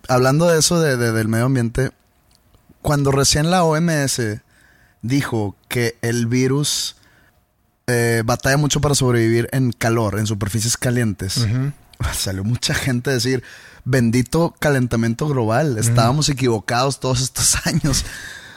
[0.08, 1.92] Hablando de eso de- de- del medio ambiente,
[2.82, 4.20] cuando recién la OMS
[5.04, 6.96] dijo que el virus
[7.88, 11.46] eh, batalla mucho para sobrevivir en calor, en superficies calientes.
[12.14, 13.44] Salió mucha gente a decir,
[13.86, 18.06] bendito calentamiento global, estábamos equivocados todos estos años.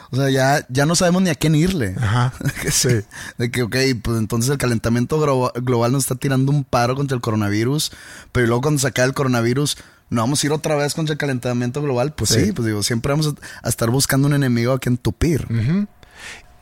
[0.09, 1.93] O sea, ya, ya no sabemos ni a quién irle.
[1.99, 2.33] Ajá.
[2.71, 3.01] Sí,
[3.37, 5.19] De que, ok, pues entonces el calentamiento
[5.55, 7.91] global nos está tirando un paro contra el coronavirus,
[8.31, 9.77] pero luego cuando se acabe el coronavirus,
[10.09, 12.13] ¿no vamos a ir otra vez contra el calentamiento global?
[12.13, 12.51] Pues sí, Sí.
[12.53, 13.33] pues digo, siempre vamos a,
[13.65, 15.45] a estar buscando un enemigo a quien tupir.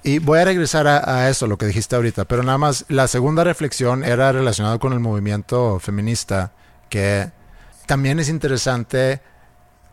[0.07, 3.43] Y voy a regresar a, eso, lo que dijiste ahorita, pero nada más, la segunda
[3.43, 6.51] reflexión era relacionada con el movimiento feminista,
[6.89, 7.31] que
[7.87, 9.19] también es interesante,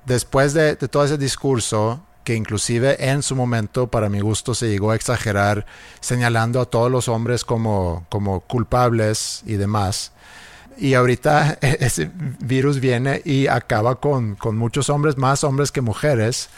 [0.05, 4.69] después de, de todo ese discurso, que inclusive en su momento, para mi gusto, se
[4.69, 5.65] llegó a exagerar,
[6.01, 10.13] señalando a todos los hombres como, como culpables y demás.
[10.77, 16.51] Y ahorita ese virus viene y acaba con, con muchos hombres, más hombres que mujeres.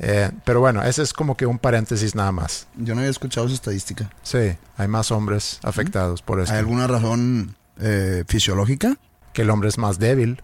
[0.00, 2.66] Eh, pero bueno, ese es como que un paréntesis nada más.
[2.76, 4.10] Yo no había escuchado esa estadística.
[4.22, 6.52] Sí, hay más hombres afectados por esto.
[6.52, 8.96] ¿Hay alguna razón eh, fisiológica?
[9.32, 10.42] Que el hombre es más débil,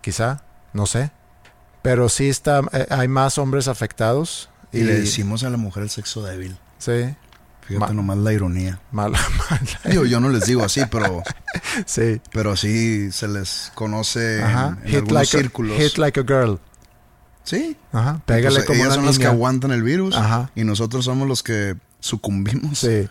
[0.00, 1.10] quizá, no sé.
[1.82, 4.48] Pero sí está, eh, hay más hombres afectados.
[4.72, 6.56] Y, le decimos a la mujer el sexo débil.
[6.78, 7.14] Sí,
[7.66, 8.80] Fíjate Ma- nomás la ironía.
[8.90, 9.18] mala,
[9.50, 9.80] mala.
[9.84, 11.22] Digo, yo no les digo así, pero,
[11.86, 12.20] Sí.
[12.32, 14.66] pero sí se les conoce en- Ajá.
[14.82, 15.78] en, Hit algunos like, círculos.
[15.78, 16.58] a, hit like a girl.
[17.44, 17.76] Sí.
[17.92, 18.20] Ajá.
[18.26, 19.34] Pégale Entonces, como ellas son las que niña.
[19.34, 20.50] aguantan el virus Ajá.
[20.54, 22.78] y nosotros somos los que sucumbimos.
[22.78, 23.08] Sí.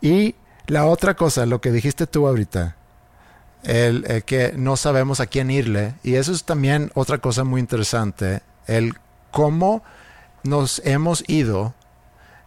[0.00, 0.34] Y
[0.66, 2.76] la otra cosa, lo que dijiste tú ahorita,
[3.62, 7.60] el, el que no sabemos a quién irle, y eso es también otra cosa muy
[7.60, 8.94] interesante, el
[9.30, 9.82] cómo
[10.42, 11.74] nos hemos ido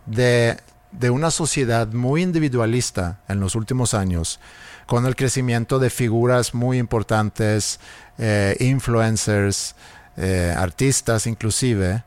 [0.06, 0.58] de,
[0.92, 4.40] de una sociedad muy individualista en los últimos años,
[4.86, 7.80] con el crecimiento de figuras muy importantes,
[8.18, 9.76] eh, influencers,
[10.20, 12.04] eh, artistas inclusive,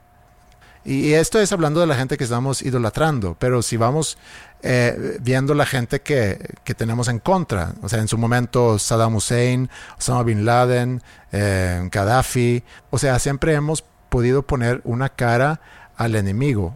[0.85, 4.19] y esto es hablando de la gente que estamos idolatrando, pero si vamos
[4.63, 9.15] eh, viendo la gente que, que tenemos en contra, o sea, en su momento Saddam
[9.15, 11.01] Hussein, Osama Bin Laden,
[11.31, 15.61] eh, Gaddafi, o sea, siempre hemos podido poner una cara
[15.97, 16.75] al enemigo.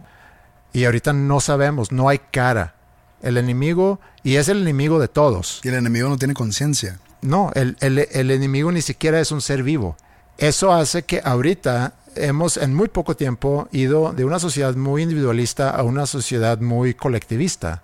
[0.71, 2.75] Y ahorita no sabemos, no hay cara.
[3.21, 5.59] El enemigo, y es el enemigo de todos.
[5.63, 6.99] Y el enemigo no tiene conciencia.
[7.21, 9.97] No, el, el- el enemigo ni siquiera es un ser vivo.
[10.37, 15.69] Eso hace que ahorita hemos en muy poco tiempo ido de una sociedad muy individualista
[15.69, 17.83] a una sociedad muy colectivista,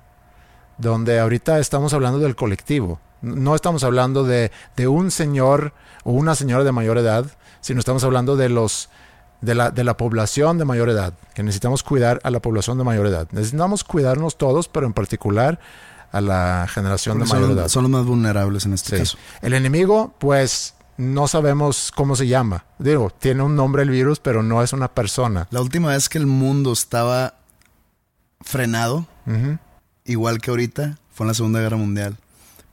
[0.77, 2.99] donde ahorita estamos hablando del colectivo.
[3.21, 5.73] No estamos hablando de, de un señor
[6.03, 7.25] o una señora de mayor edad,
[7.61, 8.89] sino estamos hablando de los
[9.41, 12.85] de la, de la población de mayor edad, que necesitamos cuidar a la población de
[12.85, 13.27] mayor edad.
[13.31, 15.59] Necesitamos cuidarnos todos, pero en particular
[16.13, 17.67] a la generación de mayor son, edad.
[17.67, 18.97] son los más vulnerables en este Sí.
[19.03, 19.17] caso.
[19.41, 22.65] El enemigo, pues no sabemos cómo se llama.
[22.79, 25.47] Digo, tiene un nombre el virus, pero no es una persona.
[25.51, 27.35] La última vez que el mundo estaba
[28.41, 29.07] frenado,
[30.05, 32.17] igual que ahorita, fue en la Segunda Guerra Mundial.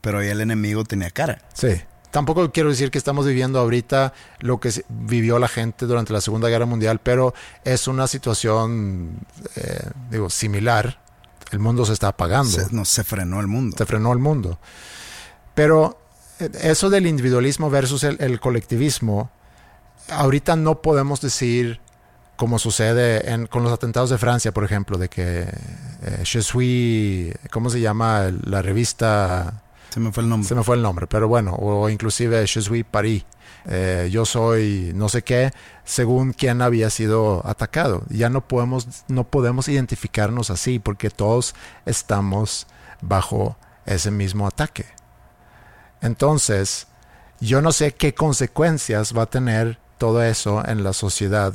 [0.01, 1.43] Pero ahí el enemigo tenía cara.
[1.53, 1.81] Sí.
[2.09, 6.49] Tampoco quiero decir que estamos viviendo ahorita lo que vivió la gente durante la Segunda
[6.49, 9.19] Guerra Mundial, pero es una situación,
[9.55, 10.99] eh, digo, similar.
[11.51, 12.51] El mundo se está apagando.
[12.51, 13.77] Se, no, se frenó el mundo.
[13.77, 14.59] se frenó el mundo.
[15.53, 16.00] Pero
[16.61, 19.29] eso del individualismo versus el, el colectivismo,
[20.09, 21.79] ahorita no podemos decir
[22.41, 27.35] como sucede en, con los atentados de Francia, por ejemplo, de que eh, Je suis,
[27.51, 29.61] ¿cómo se llama la revista?
[29.89, 30.47] Se me fue el nombre.
[30.47, 33.23] Se me fue el nombre, pero bueno, o inclusive Je suis Paris.
[33.65, 35.51] Eh, yo soy no sé qué,
[35.85, 38.01] según quién había sido atacado.
[38.09, 41.53] Ya no podemos, no podemos identificarnos así porque todos
[41.85, 42.65] estamos
[43.01, 44.85] bajo ese mismo ataque.
[46.01, 46.87] Entonces,
[47.39, 51.53] yo no sé qué consecuencias va a tener todo eso en la sociedad.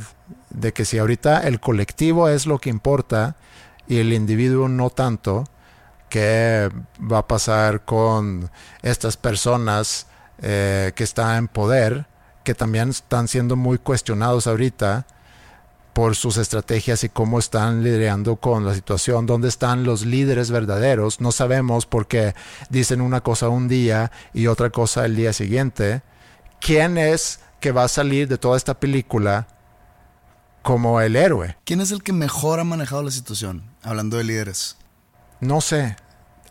[0.51, 3.36] De que si ahorita el colectivo es lo que importa
[3.88, 5.44] y el individuo no tanto,
[6.09, 6.70] ¿qué
[7.01, 8.51] va a pasar con
[8.82, 10.07] estas personas
[10.42, 12.07] eh, que están en poder,
[12.44, 15.07] que también están siendo muy cuestionados ahorita
[15.97, 21.22] por sus estrategias y cómo están lidiando con la situación, dónde están los líderes verdaderos.
[21.22, 22.34] No sabemos porque
[22.68, 26.03] dicen una cosa un día y otra cosa el día siguiente.
[26.61, 29.49] ¿Quién es que va a salir de toda esta película
[30.61, 31.57] como el héroe?
[31.64, 33.62] ¿Quién es el que mejor ha manejado la situación?
[33.82, 34.76] Hablando de líderes.
[35.40, 35.97] No sé.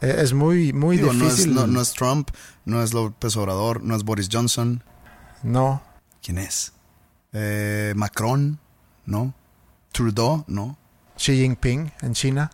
[0.01, 1.53] E-, es muy, muy difícil.
[1.53, 2.31] No es, Trump,
[2.65, 4.83] no es López Obrador, no es Boris Johnson.
[5.43, 5.83] No.
[6.23, 6.73] ¿Quién es?
[7.31, 8.59] Eh, Macron,
[9.05, 9.33] ¿no?
[9.91, 10.77] Trudeau, ¿no?
[11.17, 12.51] Xi Jinping en China.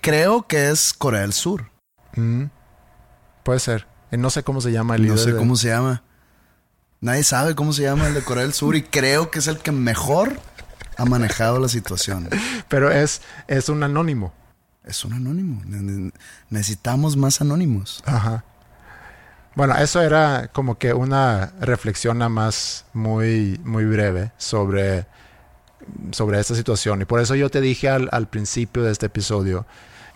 [0.00, 1.70] Creo que es Corea del Sur.
[2.16, 2.44] Mm.
[3.42, 3.86] Puede ser.
[4.10, 5.16] no sé cómo se llama el líder.
[5.16, 6.02] No sé cómo se llama.
[7.00, 9.58] Nadie sabe cómo se llama el de Corea del Sur y creo que es el
[9.58, 10.38] que mejor
[10.96, 12.28] ha manejado la situación.
[12.68, 14.32] Pero es, es un anónimo.
[14.84, 15.62] Es un anónimo.
[16.50, 18.02] Necesitamos más anónimos.
[18.06, 18.44] Ajá.
[19.54, 25.06] Bueno, eso era como que una reflexión nada más muy, muy breve sobre,
[26.12, 27.02] sobre esta situación.
[27.02, 29.66] Y por eso yo te dije al, principio de este episodio,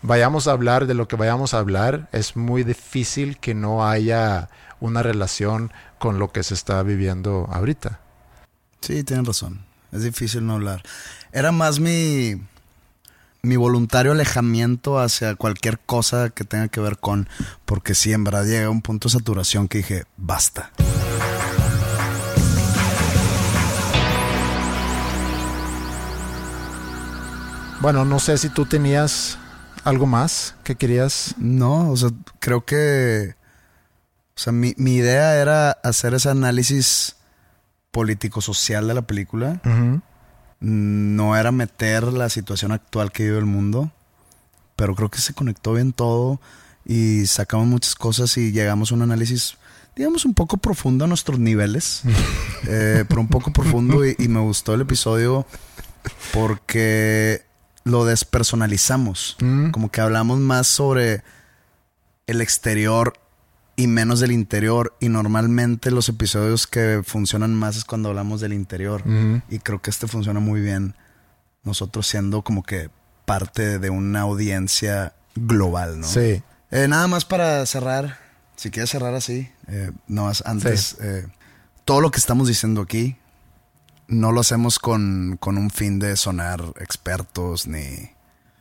[0.03, 4.49] vayamos a hablar de lo que vayamos a hablar, es muy difícil que no haya
[4.81, 8.01] una relación con lo que se está viviendo ahorita.
[8.81, 9.65] Sí, tienes razón.
[9.93, 10.83] Es difícil no hablar.
[11.33, 12.41] Era más mi
[13.47, 17.29] mi voluntario alejamiento hacia cualquier cosa que tenga que ver con,
[17.65, 20.73] porque si en verdad llega un punto de saturación que dije, basta.
[27.81, 29.39] Bueno, no sé si tú tenías
[29.85, 31.35] algo más que querías.
[31.39, 33.35] No, o sea, creo que.
[34.37, 37.17] O sea, mi, idea era hacer ese análisis
[37.91, 39.61] político-social de la película
[40.61, 43.91] no era meter la situación actual que vive el mundo,
[44.75, 46.41] pero creo que se conectó bien todo
[46.85, 49.57] y sacamos muchas cosas y llegamos a un análisis,
[49.95, 52.03] digamos, un poco profundo a nuestros niveles,
[52.69, 55.47] eh, pero un poco profundo y, y, me gustó el episodio
[56.33, 57.46] porque
[57.87, 59.71] lo despersonalizamos, mm.
[59.71, 61.23] como que hablamos más sobre
[62.27, 63.13] el exterior
[63.77, 64.97] y menos del interior.
[64.99, 69.05] Y normalmente los episodios que funcionan más es cuando hablamos del interior.
[69.49, 70.97] Y creo que este funciona muy bien.
[71.63, 72.91] Nosotros siendo como que
[73.25, 76.09] parte de una audiencia global, ¿no?
[76.09, 76.43] Sí.
[76.73, 78.19] Eh, nada más para cerrar,
[78.57, 81.25] si quieres cerrar así, eh, no más antes, eh,
[81.85, 83.17] todo lo que estamos diciendo aquí
[84.09, 88.17] no lo hacemos con, con un fin de sonar expertos ni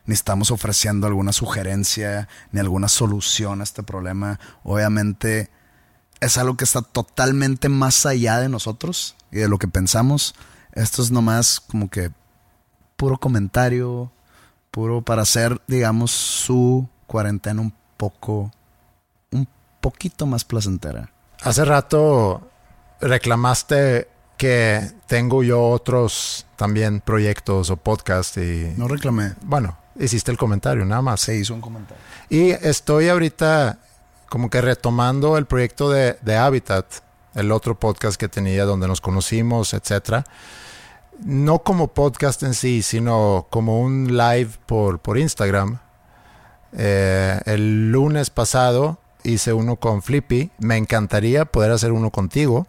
[0.06, 4.38] ni estamos ofreciendo alguna sugerencia ni alguna solución a este problema.
[4.62, 5.50] Obviamente
[6.20, 10.34] es algo que está totalmente más allá de nosotros y de lo que pensamos.
[10.72, 12.12] Esto es nomás como que
[12.96, 14.12] puro comentario,
[14.70, 18.52] puro para hacer, digamos, su cuarentena un poco,
[19.32, 19.48] un
[19.80, 21.10] poquito más placentera.
[21.42, 22.48] Hace rato
[23.00, 28.72] reclamaste que tengo yo otros también proyectos o podcasts y...
[28.76, 29.34] No reclamé.
[29.42, 31.20] Bueno, hiciste el comentario, nada más.
[31.20, 32.02] Se hizo un comentario.
[32.28, 33.78] Y estoy ahorita
[34.28, 36.86] como que retomando el proyecto de, Habitat,
[37.34, 40.24] el otro podcast que tenía donde nos conocimos, etcétera.
[41.24, 45.78] No como podcast en sí, sino como un live por, por Instagram.
[46.72, 50.50] Eh, el lunes pasado hice uno con Flippy.
[50.58, 52.66] Me encantaría poder hacer uno contigo.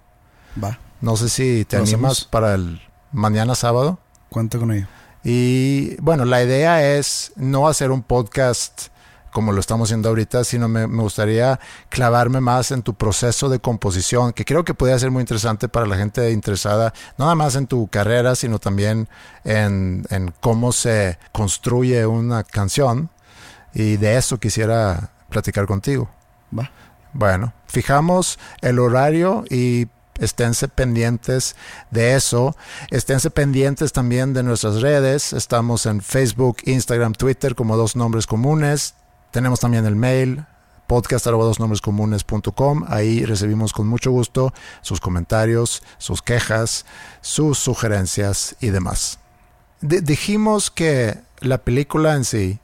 [0.64, 0.80] Va.
[1.02, 2.82] No sé si te animas para el
[3.12, 4.00] mañana sábado.
[4.30, 4.88] Cuenta con ello.
[5.24, 8.90] Y bueno, la idea es no hacer un podcast
[9.32, 14.34] como lo estamos haciendo ahorita, sino me, gustaría clavarme más en tu proceso de composición,
[14.34, 17.68] que creo que podría ser muy interesante para la gente interesada, no nada más en
[17.68, 19.08] tu carrera, sino también
[19.44, 23.12] en, en cómo se construye una canción.
[23.76, 26.10] Y de eso quisiera platicar contigo.
[26.58, 26.72] Va.
[27.14, 29.88] Bueno, fijamos el horario y
[30.20, 31.56] esténse pendientes
[31.92, 32.56] de eso.
[32.92, 35.34] Esténse pendientes también de nuestras redes.
[35.34, 38.96] Estamos en Facebook, Instagram, Twitter como dos nombres comunes.
[39.32, 40.46] Tenemos también el mail
[40.88, 41.28] podcast
[42.88, 46.86] Ahí recibimos con mucho gusto sus comentarios, sus quejas,
[47.22, 49.20] sus sugerencias y demás.
[49.82, 52.60] di- dijimos que la película en sí,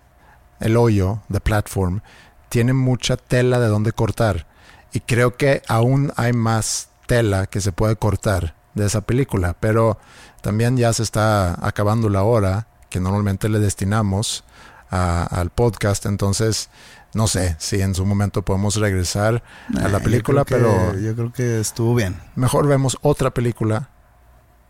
[0.59, 2.01] El Hoyo, The Platform,
[2.49, 4.47] tiene mucha tela de donde cortar.
[4.93, 9.55] Y creo que aún hay más tela que se puede cortar de esa película.
[9.59, 9.97] Pero
[10.41, 14.43] también ya se está acabando la hora que normalmente le destinamos
[14.89, 16.05] a- al podcast.
[16.05, 16.69] Entonces,
[17.13, 19.43] no sé si en su momento podemos regresar
[19.81, 22.19] a la Eh, película, yo pero yo creo que estuvo bien.
[22.35, 23.89] mejor vemos otra película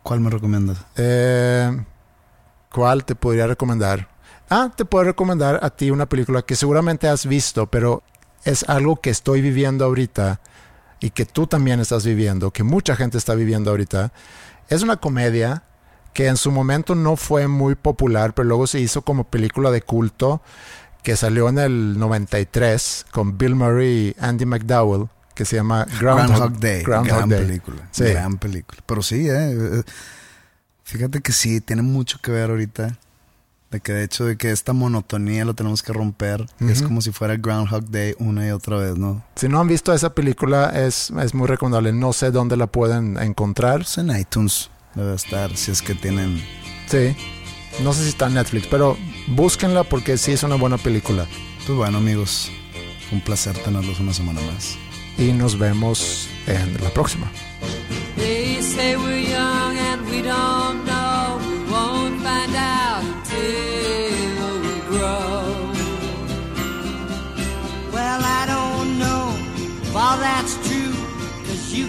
[0.02, 0.76] ¿Cuál me recomiendas?
[0.96, 1.82] eh,
[2.70, 4.08] ¿Cuál te podría recomendar?
[4.50, 8.02] Ah, te puedo recomendar a ti una película que seguramente has visto, pero
[8.44, 10.40] es algo que estoy viviendo ahorita
[11.04, 14.10] y que tú también estás viviendo, que mucha gente está viviendo ahorita.
[14.70, 15.62] Es una comedia
[16.14, 19.82] que en su momento no fue muy popular, pero luego se hizo como película de
[19.82, 20.40] culto
[21.02, 26.26] que salió en el 93 con Bill Murray y Andy McDowell, que se llama Groundhog,
[26.26, 26.82] Groundhog Day.
[26.82, 27.46] Groundhog gran Day.
[27.46, 27.88] película.
[27.90, 28.04] Sí.
[28.04, 28.80] Gran película.
[28.86, 29.82] Pero sí, eh, eh,
[30.84, 32.96] Fíjate que sí, tiene mucho que ver ahorita.
[33.74, 36.46] De que de hecho de que esta monotonía lo tenemos que romper.
[36.60, 36.86] Es Ujú.
[36.86, 39.24] como si fuera Groundhog Day una y otra vez, ¿no?
[39.34, 41.92] Si no han visto esa película, es, es muy recomendable.
[41.92, 43.78] No sé dónde la pueden encontrar.
[43.78, 46.40] Pues en iTunes debe estar, si es que tienen...
[46.86, 47.16] Sí.
[47.82, 48.96] No sé si está en Netflix, pero
[49.26, 51.26] búsquenla porque sí es una buena película.
[51.66, 52.52] Pues bueno, amigos,
[53.10, 54.76] un placer tenerlos una semana más.
[55.18, 57.28] Y nos vemos en la próxima.
[58.16, 60.63] They say we're young and we don't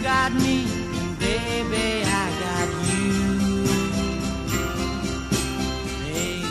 [0.06, 0.68] got me,
[1.18, 3.66] baby, I got you.
[6.14, 6.46] Babe,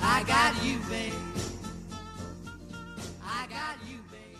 [0.00, 1.12] I got you, babe.
[3.22, 4.38] I got you, babe.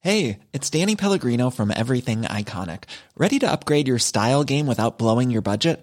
[0.00, 2.84] Hey, it's Danny Pellegrino from Everything Iconic.
[3.16, 5.82] Ready to upgrade your style game without blowing your budget?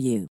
[0.00, 0.28] you.